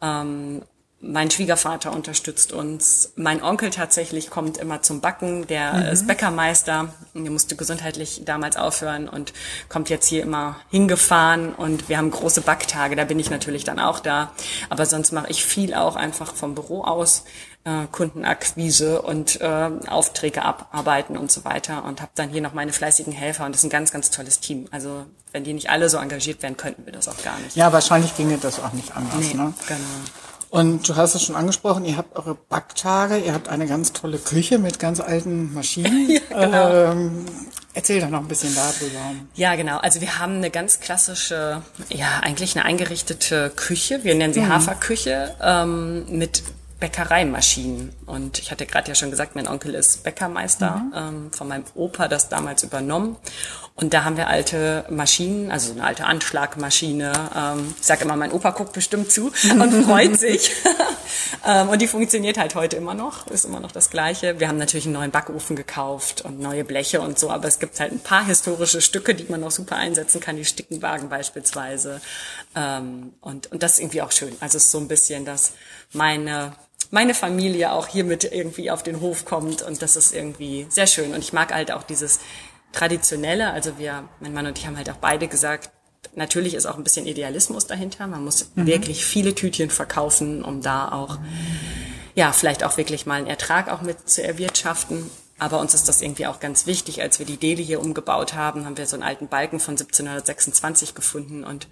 Ähm, 0.02 0.62
mein 1.00 1.30
Schwiegervater 1.30 1.92
unterstützt 1.92 2.52
uns. 2.52 3.12
Mein 3.16 3.42
Onkel 3.42 3.70
tatsächlich 3.70 4.30
kommt 4.30 4.56
immer 4.56 4.80
zum 4.80 5.00
Backen. 5.00 5.46
Der 5.46 5.74
mhm. 5.74 5.82
ist 5.92 6.06
Bäckermeister. 6.06 6.88
Der 7.14 7.30
musste 7.30 7.54
gesundheitlich 7.54 8.22
damals 8.24 8.56
aufhören 8.56 9.08
und 9.08 9.34
kommt 9.68 9.90
jetzt 9.90 10.06
hier 10.06 10.22
immer 10.22 10.56
hingefahren. 10.70 11.54
Und 11.54 11.90
wir 11.90 11.98
haben 11.98 12.10
große 12.10 12.40
Backtage. 12.40 12.96
Da 12.96 13.04
bin 13.04 13.18
ich 13.18 13.30
natürlich 13.30 13.64
dann 13.64 13.78
auch 13.78 14.00
da. 14.00 14.32
Aber 14.70 14.86
sonst 14.86 15.12
mache 15.12 15.28
ich 15.28 15.44
viel 15.44 15.74
auch 15.74 15.96
einfach 15.96 16.34
vom 16.34 16.54
Büro 16.54 16.82
aus. 16.82 17.24
Äh, 17.64 17.86
Kundenakquise 17.92 19.02
und 19.02 19.40
äh, 19.40 19.70
Aufträge 19.88 20.42
abarbeiten 20.42 21.18
und 21.18 21.30
so 21.30 21.44
weiter. 21.44 21.84
Und 21.84 22.00
habe 22.00 22.12
dann 22.14 22.30
hier 22.30 22.40
noch 22.40 22.54
meine 22.54 22.72
fleißigen 22.72 23.12
Helfer. 23.12 23.44
Und 23.44 23.52
das 23.52 23.60
ist 23.60 23.66
ein 23.66 23.70
ganz, 23.70 23.92
ganz 23.92 24.10
tolles 24.10 24.40
Team. 24.40 24.66
Also 24.70 25.04
wenn 25.32 25.44
die 25.44 25.52
nicht 25.52 25.68
alle 25.68 25.90
so 25.90 25.98
engagiert 25.98 26.42
wären, 26.42 26.56
könnten 26.56 26.86
wir 26.86 26.92
das 26.92 27.06
auch 27.06 27.22
gar 27.22 27.38
nicht. 27.40 27.54
Ja, 27.54 27.70
wahrscheinlich 27.72 28.16
ginge 28.16 28.38
das 28.38 28.60
auch 28.60 28.72
nicht 28.72 28.96
anders. 28.96 29.18
Nee, 29.18 29.34
ne? 29.34 29.52
genau. 29.68 29.80
Und 30.50 30.88
du 30.88 30.96
hast 30.96 31.14
es 31.14 31.24
schon 31.24 31.36
angesprochen, 31.36 31.84
ihr 31.84 31.96
habt 31.96 32.16
eure 32.16 32.34
Backtage, 32.34 33.18
ihr 33.18 33.34
habt 33.34 33.48
eine 33.48 33.66
ganz 33.66 33.92
tolle 33.92 34.18
Küche 34.18 34.58
mit 34.58 34.78
ganz 34.78 35.00
alten 35.00 35.52
Maschinen. 35.52 36.10
ja, 36.30 36.44
genau. 36.44 36.92
ähm, 36.92 37.26
erzähl 37.74 38.00
doch 38.00 38.10
noch 38.10 38.20
ein 38.20 38.28
bisschen 38.28 38.54
darüber. 38.54 39.00
Ja, 39.34 39.56
genau. 39.56 39.78
Also 39.78 40.00
wir 40.00 40.18
haben 40.18 40.36
eine 40.36 40.50
ganz 40.50 40.80
klassische, 40.80 41.62
ja, 41.88 42.20
eigentlich 42.22 42.56
eine 42.56 42.64
eingerichtete 42.64 43.50
Küche. 43.54 44.04
Wir 44.04 44.14
nennen 44.14 44.34
sie 44.34 44.40
mhm. 44.40 44.48
Haferküche 44.48 45.34
ähm, 45.42 46.06
mit 46.16 46.42
Bäckereimaschinen. 46.80 47.92
Und 48.06 48.38
ich 48.38 48.50
hatte 48.50 48.66
gerade 48.66 48.88
ja 48.88 48.94
schon 48.94 49.10
gesagt, 49.10 49.34
mein 49.34 49.48
Onkel 49.48 49.74
ist 49.74 50.04
Bäckermeister, 50.04 50.76
mhm. 50.76 50.92
ähm, 50.94 51.32
von 51.32 51.48
meinem 51.48 51.64
Opa 51.74 52.08
das 52.08 52.28
damals 52.28 52.62
übernommen. 52.62 53.16
Und 53.76 53.92
da 53.92 54.04
haben 54.04 54.16
wir 54.16 54.28
alte 54.28 54.86
Maschinen, 54.88 55.50
also 55.50 55.72
eine 55.72 55.84
alte 55.84 56.06
Anschlagmaschine. 56.06 57.12
Ähm, 57.36 57.74
ich 57.78 57.86
sage 57.86 58.04
immer, 58.04 58.16
mein 58.16 58.32
Opa 58.32 58.50
guckt 58.50 58.72
bestimmt 58.72 59.12
zu 59.12 59.26
und 59.50 59.84
freut 59.84 60.18
sich. 60.18 60.50
ähm, 61.46 61.68
und 61.68 61.82
die 61.82 61.86
funktioniert 61.86 62.38
halt 62.38 62.54
heute 62.54 62.76
immer 62.76 62.94
noch, 62.94 63.26
ist 63.26 63.44
immer 63.44 63.60
noch 63.60 63.72
das 63.72 63.90
Gleiche. 63.90 64.40
Wir 64.40 64.48
haben 64.48 64.56
natürlich 64.56 64.86
einen 64.86 64.94
neuen 64.94 65.10
Backofen 65.10 65.56
gekauft 65.56 66.22
und 66.22 66.40
neue 66.40 66.64
Bleche 66.64 67.02
und 67.02 67.18
so, 67.18 67.30
aber 67.30 67.48
es 67.48 67.58
gibt 67.58 67.78
halt 67.78 67.92
ein 67.92 68.00
paar 68.00 68.24
historische 68.24 68.80
Stücke, 68.80 69.14
die 69.14 69.26
man 69.28 69.40
noch 69.40 69.50
super 69.50 69.76
einsetzen 69.76 70.22
kann, 70.22 70.36
die 70.36 70.46
Stickenwagen 70.46 71.10
beispielsweise. 71.10 72.00
Ähm, 72.54 73.12
und, 73.20 73.52
und 73.52 73.62
das 73.62 73.74
ist 73.74 73.80
irgendwie 73.80 74.00
auch 74.00 74.12
schön. 74.12 74.34
Also 74.40 74.56
es 74.56 74.64
ist 74.64 74.70
so 74.70 74.78
ein 74.78 74.88
bisschen, 74.88 75.26
dass 75.26 75.52
meine 75.92 76.56
meine 76.92 77.14
Familie 77.14 77.72
auch 77.72 77.88
hier 77.88 78.04
mit 78.04 78.22
irgendwie 78.22 78.70
auf 78.70 78.84
den 78.84 79.00
Hof 79.00 79.24
kommt 79.24 79.60
und 79.60 79.82
das 79.82 79.96
ist 79.96 80.14
irgendwie 80.14 80.66
sehr 80.68 80.86
schön. 80.86 81.14
Und 81.14 81.18
ich 81.18 81.32
mag 81.32 81.52
halt 81.52 81.72
auch 81.72 81.82
dieses 81.82 82.20
traditionelle, 82.76 83.52
also 83.52 83.78
wir, 83.78 84.08
mein 84.20 84.34
Mann 84.34 84.46
und 84.46 84.58
ich 84.58 84.66
haben 84.66 84.76
halt 84.76 84.90
auch 84.90 84.96
beide 84.96 85.28
gesagt, 85.28 85.70
natürlich 86.14 86.54
ist 86.54 86.66
auch 86.66 86.76
ein 86.76 86.84
bisschen 86.84 87.06
Idealismus 87.06 87.66
dahinter. 87.66 88.06
Man 88.06 88.24
muss 88.24 88.50
mhm. 88.54 88.66
wirklich 88.66 89.04
viele 89.04 89.34
Tütchen 89.34 89.70
verkaufen, 89.70 90.44
um 90.44 90.60
da 90.60 90.92
auch, 90.92 91.18
ja, 92.14 92.32
vielleicht 92.32 92.64
auch 92.64 92.76
wirklich 92.76 93.06
mal 93.06 93.14
einen 93.14 93.26
Ertrag 93.26 93.70
auch 93.70 93.80
mit 93.80 94.08
zu 94.08 94.22
erwirtschaften. 94.22 95.10
Aber 95.38 95.58
uns 95.60 95.74
ist 95.74 95.88
das 95.88 96.02
irgendwie 96.02 96.26
auch 96.26 96.38
ganz 96.38 96.66
wichtig. 96.66 97.02
Als 97.02 97.18
wir 97.18 97.26
die 97.26 97.36
Deli 97.36 97.64
hier 97.64 97.80
umgebaut 97.80 98.34
haben, 98.34 98.64
haben 98.64 98.76
wir 98.76 98.86
so 98.86 98.96
einen 98.96 99.02
alten 99.02 99.28
Balken 99.28 99.58
von 99.58 99.72
1726 99.72 100.94
gefunden 100.94 101.44
und 101.44 101.68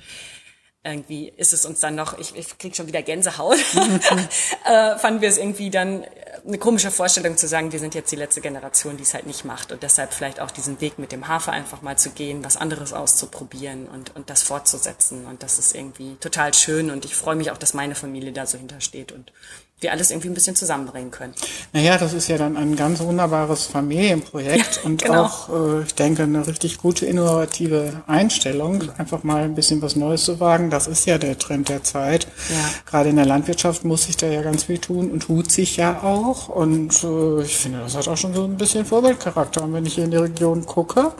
irgendwie 0.87 1.33
ist 1.35 1.55
es 1.55 1.65
uns 1.65 1.81
dann 1.81 1.95
noch, 1.95 2.19
ich, 2.19 2.37
ich 2.37 2.59
krieg 2.59 2.77
schon 2.77 2.87
wieder 2.87 3.01
Gänsehaut, 3.01 3.57
äh, 4.67 4.99
fanden 4.99 5.23
wir 5.23 5.31
es 5.31 5.39
irgendwie 5.39 5.71
dann 5.71 6.05
eine 6.47 6.59
komische 6.59 6.91
Vorstellung 6.91 7.39
zu 7.39 7.49
sagen, 7.49 7.73
wir 7.73 7.79
sind 7.79 7.95
jetzt 7.95 8.13
die 8.13 8.17
letzte 8.17 8.43
Generation, 8.43 8.99
die 8.99 9.03
es 9.03 9.15
halt 9.15 9.27
nicht 9.27 9.45
macht 9.45 9.73
und 9.73 9.83
deshalb 9.83 10.13
vielleicht 10.13 10.41
auch 10.41 10.51
diesen 10.51 10.81
Weg 10.81 10.99
mit 10.99 11.11
dem 11.11 11.27
Hafer 11.27 11.53
einfach 11.53 11.81
mal 11.81 11.97
zu 11.97 12.11
gehen, 12.11 12.45
was 12.45 12.59
anderes 12.59 12.93
auszuprobieren 12.93 13.87
und, 13.87 14.15
und 14.15 14.29
das 14.29 14.43
fortzusetzen. 14.43 15.25
Und 15.27 15.43
das 15.43 15.59
ist 15.59 15.75
irgendwie 15.75 16.17
total 16.17 16.53
schön 16.53 16.91
und 16.91 17.07
ich 17.07 17.15
freue 17.15 17.37
mich 17.37 17.51
auch, 17.51 17.57
dass 17.57 17.73
meine 17.73 17.95
Familie 17.95 18.33
da 18.33 18.45
so 18.45 18.59
hintersteht 18.59 19.13
und 19.13 19.33
wir 19.81 19.93
alles 19.93 20.11
irgendwie 20.11 20.29
ein 20.29 20.35
bisschen 20.35 20.57
zusammenbringen 20.57 21.11
können. 21.11 21.35
Naja, 21.73 21.99
das 21.99 22.13
ist 22.13 22.29
ja 22.29 22.39
dann 22.39 22.57
ein 22.57 22.77
ganz 22.77 23.01
wunderbares 23.01 23.67
Familienprojekt 23.67 24.77
Ja, 24.77 24.83
und 24.85 25.03
genau. 25.03 25.25
auch, 25.25 25.49
äh, 25.51 25.83
ich 25.83 25.95
denke, 25.95 26.23
eine 26.23 26.47
richtig 26.47 26.79
gute 26.79 27.07
innovative 27.07 28.03
Einstellung, 28.07 28.83
einfach 28.99 29.25
mal 29.25 29.43
ein 29.43 29.55
bisschen 29.55 29.83
was 29.83 29.97
Neues 29.97 30.25
zu 30.25 30.41
wagen. 30.41 30.71
Das 30.71 30.87
ist 30.87 31.07
ja 31.07 31.19
der 31.19 31.39
Trend 31.39 31.69
der 31.69 31.83
Zeit. 31.83 32.27
Ja. 32.49 32.71
Gerade 32.87 33.11
in 33.11 33.17
der 33.17 33.27
Landwirtschaft 33.27 33.85
muss 33.85 34.05
sich 34.05 34.17
da 34.17 34.27
ja 34.27 34.43
ganz 34.43 34.65
viel 34.65 34.79
tun 34.79 35.11
und 35.11 35.21
tut 35.21 35.51
sich 35.51 35.77
ja 35.77 36.03
auch. 36.03 36.49
Und 36.49 37.05
äh, 37.05 37.43
ich 37.43 37.57
finde, 37.57 37.81
das 37.81 37.97
hat 37.97 38.09
auch 38.09 38.17
schon 38.17 38.33
so 38.33 38.45
ein 38.45 38.57
bisschen 38.57 38.87
Vorbildcharakter. 38.87 39.63
Und 39.63 39.75
wenn 39.75 39.85
ich 39.87 39.95
hier 39.95 40.05
in 40.05 40.11
die 40.13 40.17
Region 40.17 40.65
gucke, 40.65 41.13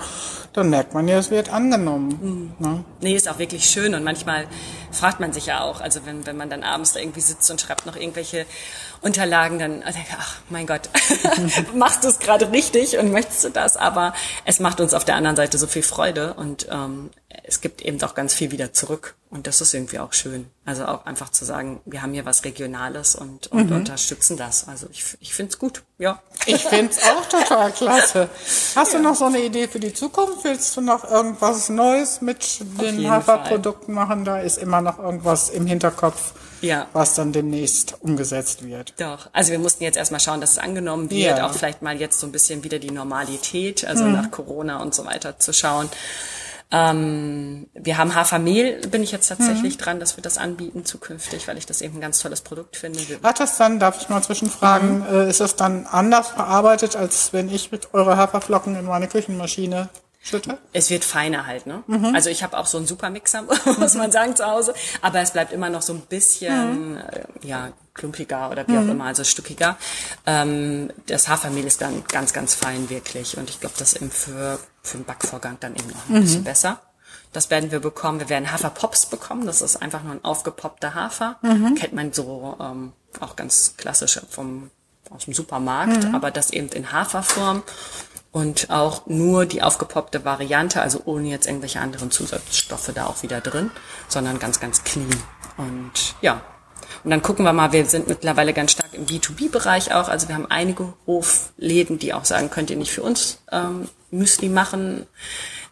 dann 0.55 0.71
merkt 0.71 0.95
man 0.95 1.09
ja, 1.09 1.19
es 1.19 1.31
wird 1.31 1.53
angenommen. 1.53 2.53
Mhm. 2.59 2.67
Ne? 2.67 2.85
Nee, 3.01 3.15
ist 3.15 3.29
auch 3.29 3.39
wirklich 3.39 3.65
schön 3.65 3.95
und 3.95 4.05
manchmal 4.05 4.47
fragt 4.95 5.21
man 5.21 5.33
sich 5.33 5.47
ja 5.47 5.61
auch, 5.61 5.81
also 5.81 6.07
wenn, 6.07 6.27
wenn 6.27 6.37
man 6.37 6.51
dann 6.51 6.63
abends 6.63 6.93
da 6.93 7.01
irgendwie 7.01 7.21
sitzt 7.21 7.51
und 7.51 7.61
schreibt 7.61 7.87
noch 7.87 7.97
irgendwelche 7.97 8.47
Unterlagen, 9.05 9.59
dann 9.59 9.83
ich, 9.89 9.97
ach 10.19 10.39
mein 10.51 10.67
Gott, 10.67 10.89
machst 11.75 12.03
du 12.05 12.09
es 12.09 12.19
gerade 12.19 12.51
richtig 12.51 12.99
und 12.99 13.13
möchtest 13.13 13.45
du 13.45 13.51
das, 13.51 13.77
aber 13.77 14.15
es 14.45 14.61
macht 14.61 14.81
uns 14.81 14.95
auf 14.95 15.05
der 15.05 15.17
anderen 15.17 15.37
Seite 15.37 15.59
so 15.59 15.67
viel 15.67 15.83
Freude 15.83 16.35
und 16.35 16.67
ähm, 16.71 17.11
es 17.47 17.61
gibt 17.61 17.83
eben 17.83 18.03
auch 18.03 18.15
ganz 18.15 18.33
viel 18.33 18.51
wieder 18.51 18.73
zurück 18.73 19.17
und 19.29 19.47
das 19.47 19.61
ist 19.61 19.75
irgendwie 19.75 19.99
auch 19.99 20.13
schön. 20.15 20.47
Also 20.65 20.87
auch 20.87 21.05
einfach 21.05 21.29
zu 21.29 21.45
sagen, 21.45 21.81
wir 21.85 22.01
haben 22.01 22.15
hier 22.15 22.25
was 22.25 22.45
Regionales 22.45 23.15
und, 23.17 23.49
und 23.49 23.71
unterstützen 23.73 24.37
das. 24.39 24.67
Also 24.69 24.87
ich, 24.91 25.05
ich 25.21 25.35
finde 25.35 25.51
es 25.53 25.59
gut, 25.59 25.83
ja. 25.99 26.23
Ich 26.47 26.65
find's 26.65 26.99
auch 27.03 27.27
total 27.29 27.73
klasse. 27.73 28.29
Hast 28.75 28.95
du 28.95 28.99
noch 29.01 29.15
so 29.17 29.27
eine 29.27 29.41
Idee 29.41 29.69
für 29.69 29.81
die 29.81 29.93
Zukunft? 29.93 30.45
Willst 30.45 30.75
du 30.77 30.81
noch 30.81 31.05
irgendwas 31.05 31.69
Neues 31.69 32.23
mit 32.23 32.61
den 32.81 33.11
Haferprodukten 33.11 33.93
machen? 33.93 34.25
Da 34.25 34.39
ist 34.41 34.57
immer 34.57 34.81
noch 34.81 34.99
irgendwas 34.99 35.51
im 35.51 35.67
Hinterkopf, 35.67 36.33
Ja. 36.63 36.87
was 36.95 37.15
dann 37.15 37.33
demnächst 37.33 37.97
umgesetzt 38.01 38.65
wird. 38.65 38.94
Doch. 38.99 39.29
Also 39.33 39.51
wir 39.51 39.59
mussten 39.59 39.83
jetzt 39.83 39.97
erstmal 39.97 40.21
schauen, 40.21 40.41
dass 40.41 40.53
es 40.53 40.59
angenommen 40.59 41.11
wird, 41.11 41.39
Ja. 41.39 41.47
auch 41.47 41.53
vielleicht 41.55 41.83
mal 41.83 41.99
jetzt 42.01 42.21
so 42.21 42.27
ein 42.27 42.33
bisschen 42.33 42.63
wieder 42.65 42.79
die 42.79 42.91
Normalität, 42.93 43.85
also 43.85 44.05
nach 44.05 44.31
Corona 44.31 44.81
und 44.81 44.95
so 44.95 45.05
weiter 45.05 45.39
zu 45.39 45.53
schauen. 45.53 45.89
Ähm, 46.71 47.69
wir 47.75 47.99
haben 47.99 48.15
Hafermehl, 48.15 48.81
bin 48.89 49.03
ich 49.03 49.13
jetzt 49.13 49.29
tatsächlich 49.29 49.79
dran, 49.79 50.01
dass 50.01 50.17
wir 50.17 50.23
das 50.23 50.39
anbieten 50.39 50.85
zukünftig, 50.85 51.47
weil 51.47 51.59
ich 51.59 51.67
das 51.67 51.81
eben 51.83 51.99
ein 51.99 52.01
ganz 52.01 52.19
tolles 52.21 52.41
Produkt 52.41 52.77
finde. 52.77 52.99
Hat 53.23 53.39
das 53.39 53.59
dann, 53.59 53.79
darf 53.79 54.01
ich 54.01 54.09
mal 54.09 54.23
zwischenfragen, 54.23 55.01
Mhm. 55.01 55.07
äh, 55.15 55.31
ist 55.31 55.41
das 55.41 55.55
dann 55.57 55.87
anders 55.87 56.29
verarbeitet, 56.29 56.97
als 56.97 57.33
wenn 57.33 57.49
ich 57.53 57.71
mit 57.71 57.93
eure 57.95 58.17
Haferflocken 58.17 58.77
in 58.77 58.87
meine 58.87 59.07
Küchenmaschine 59.09 59.89
schütte? 60.25 60.59
Es 60.73 60.91
wird 60.91 61.05
feiner 61.05 61.47
halt, 61.47 61.67
ne? 61.67 61.85
Also 62.15 62.31
ich 62.31 62.43
habe 62.43 62.57
auch 62.57 62.67
so 62.67 62.79
einen 62.79 62.87
Supermixer, 62.87 63.43
muss 63.79 63.95
man 63.95 64.11
sagen, 64.11 64.35
zu 64.35 64.47
Hause. 64.47 64.75
Aber 65.03 65.21
es 65.21 65.33
bleibt 65.33 65.53
immer 65.53 65.69
noch 65.69 65.83
so 65.83 65.93
ein 65.93 66.01
bisschen, 66.01 66.97
äh, 66.97 67.25
ja, 67.43 67.73
klumpiger 67.93 68.51
oder 68.51 68.67
wie 68.67 68.77
auch 68.77 68.89
immer, 68.91 69.05
also 69.05 69.23
stückiger. 69.23 69.77
Ähm, 70.27 70.91
das 71.07 71.29
Hafermehl 71.29 71.65
ist 71.65 71.81
dann 71.81 72.03
ganz, 72.09 72.33
ganz 72.33 72.55
fein 72.55 72.91
wirklich. 72.91 73.37
Und 73.37 73.51
ich 73.51 73.61
glaube, 73.61 73.77
das 73.79 73.95
eben 73.95 74.11
für, 74.11 74.59
für 74.83 74.97
den 74.97 75.05
Backvorgang 75.05 75.59
dann 75.61 75.77
eben 75.77 75.89
noch 75.89 76.09
ein 76.09 76.23
bisschen 76.23 76.43
besser. 76.43 76.81
Das 77.33 77.51
werden 77.51 77.71
wir 77.71 77.81
bekommen. 77.81 78.19
Wir 78.19 78.29
werden 78.29 78.51
Haferpops 78.51 79.07
bekommen. 79.07 79.47
Das 79.47 79.61
ist 79.61 79.77
einfach 79.77 80.03
nur 80.03 80.15
ein 80.15 80.25
aufgepoppter 80.25 80.95
Hafer. 80.95 81.39
Kennt 81.77 81.93
man 81.93 82.13
so 82.13 82.57
ähm, 82.61 82.93
auch 83.21 83.37
ganz 83.37 83.75
klassisch 83.77 84.21
vom, 84.31 84.71
aus 85.11 85.27
dem 85.27 85.35
Supermarkt, 85.35 86.07
aber 86.15 86.31
das 86.31 86.51
eben 86.51 86.69
in 86.71 86.93
Haferform 86.93 87.63
und 88.35 88.69
auch 88.69 89.07
nur 89.07 89.47
die 89.47 89.63
aufgepoppte 89.63 90.25
Variante, 90.25 90.83
also 90.83 91.03
ohne 91.05 91.29
jetzt 91.29 91.47
irgendwelche 91.47 91.79
anderen 91.79 92.11
Zusatzstoffe 92.11 92.91
da 92.93 93.07
auch 93.07 93.23
wieder 93.23 93.41
drin, 93.41 93.71
sondern 94.09 94.41
ganz, 94.41 94.59
ganz 94.59 94.83
clean. 94.83 95.09
Und 95.57 96.17
ja, 96.21 96.43
und 97.05 97.13
dann 97.13 97.23
gucken 97.23 97.45
wir 97.45 97.53
mal, 97.53 97.71
wir 97.73 97.87
sind 97.87 98.09
mittlerweile 98.09 98.53
ganz 98.53 98.73
stark 98.73 98.93
im 98.93 99.07
B2B-Bereich 99.07 99.95
auch. 99.95 100.09
Also 100.09 100.27
wir 100.27 100.35
haben 100.35 100.51
einige 100.51 100.95
Hofläden, 101.07 102.01
die 102.01 102.13
auch 102.13 102.25
sagen, 102.25 102.51
könnt 102.51 102.71
ihr 102.71 102.77
nicht 102.77 102.91
für 102.91 103.05
uns 103.05 103.39
ähm, 103.53 103.89
Müsli 104.11 104.49
machen. 104.49 105.07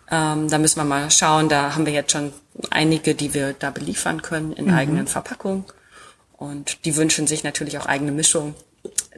Ähm, 0.08 0.48
da 0.48 0.58
müssen 0.58 0.78
wir 0.78 0.84
mal 0.84 1.10
schauen. 1.10 1.48
Da 1.48 1.74
haben 1.74 1.84
wir 1.84 1.92
jetzt 1.92 2.12
schon 2.12 2.32
einige, 2.70 3.16
die 3.16 3.34
wir 3.34 3.54
da 3.54 3.70
beliefern 3.70 4.22
können 4.22 4.52
in 4.52 4.70
eigenen 4.70 5.08
Verpackungen. 5.08 5.64
Und 6.36 6.84
die 6.84 6.94
wünschen 6.94 7.26
sich 7.26 7.42
natürlich 7.42 7.76
auch 7.78 7.86
eigene 7.86 8.12
Mischung. 8.12 8.54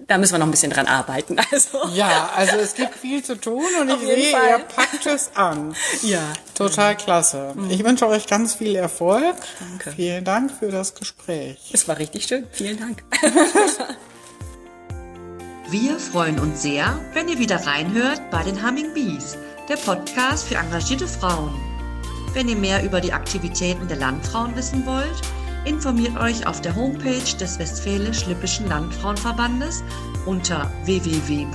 Da 0.07 0.18
müssen 0.18 0.33
wir 0.35 0.38
noch 0.38 0.46
ein 0.46 0.50
bisschen 0.50 0.70
dran 0.72 0.87
arbeiten. 0.87 1.38
Also 1.50 1.79
Ja, 1.94 2.31
also 2.37 2.57
es 2.57 2.74
gibt 2.74 2.94
viel 2.94 3.22
zu 3.24 3.37
tun 3.40 3.64
und 3.81 3.88
ich 3.88 3.94
Auf 3.94 4.03
jeden 4.03 4.22
sehe, 4.22 4.33
Fall. 4.33 4.48
ihr 4.50 4.59
packt 4.59 5.07
es 5.07 5.31
an. 5.35 5.74
ja, 6.03 6.20
Total 6.55 6.94
klasse. 6.96 7.55
Ich 7.70 7.83
wünsche 7.85 8.07
euch 8.07 8.27
ganz 8.27 8.55
viel 8.55 8.74
Erfolg. 8.77 9.37
Danke. 9.61 9.92
Vielen 9.92 10.24
Dank 10.24 10.50
für 10.59 10.70
das 10.70 10.94
Gespräch. 10.94 11.70
es 11.72 11.88
war 11.88 11.96
richtig 11.98 12.24
schön. 12.27 12.46
Vielen 12.53 12.79
Dank. 12.79 13.03
Wir 15.70 15.98
freuen 15.98 16.38
uns 16.38 16.62
sehr, 16.62 16.98
wenn 17.14 17.29
ihr 17.29 17.38
wieder 17.38 17.64
reinhört 17.66 18.31
bei 18.31 18.42
den 18.42 18.64
Humming 18.66 18.92
Bees, 18.92 19.37
der 19.68 19.77
Podcast 19.77 20.46
für 20.48 20.57
engagierte 20.57 21.09
Frauen. 21.09 21.55
Wenn 22.35 22.48
ihr 22.48 22.57
mehr 22.57 22.83
über 22.85 23.00
die 23.00 23.12
Aktivitäten 23.12 23.88
der 23.88 23.96
Landfrauen 23.96 24.55
wissen 24.57 24.85
wollt, 24.87 25.20
informiert 25.64 26.16
euch 26.18 26.46
auf 26.46 26.61
der 26.61 26.74
Homepage 26.74 27.37
des 27.38 27.59
Westfälisch-Lippischen 27.59 28.68
Landfrauenverbandes 28.68 29.83
unter 30.27 30.70
www.wllv.de. 30.85 31.55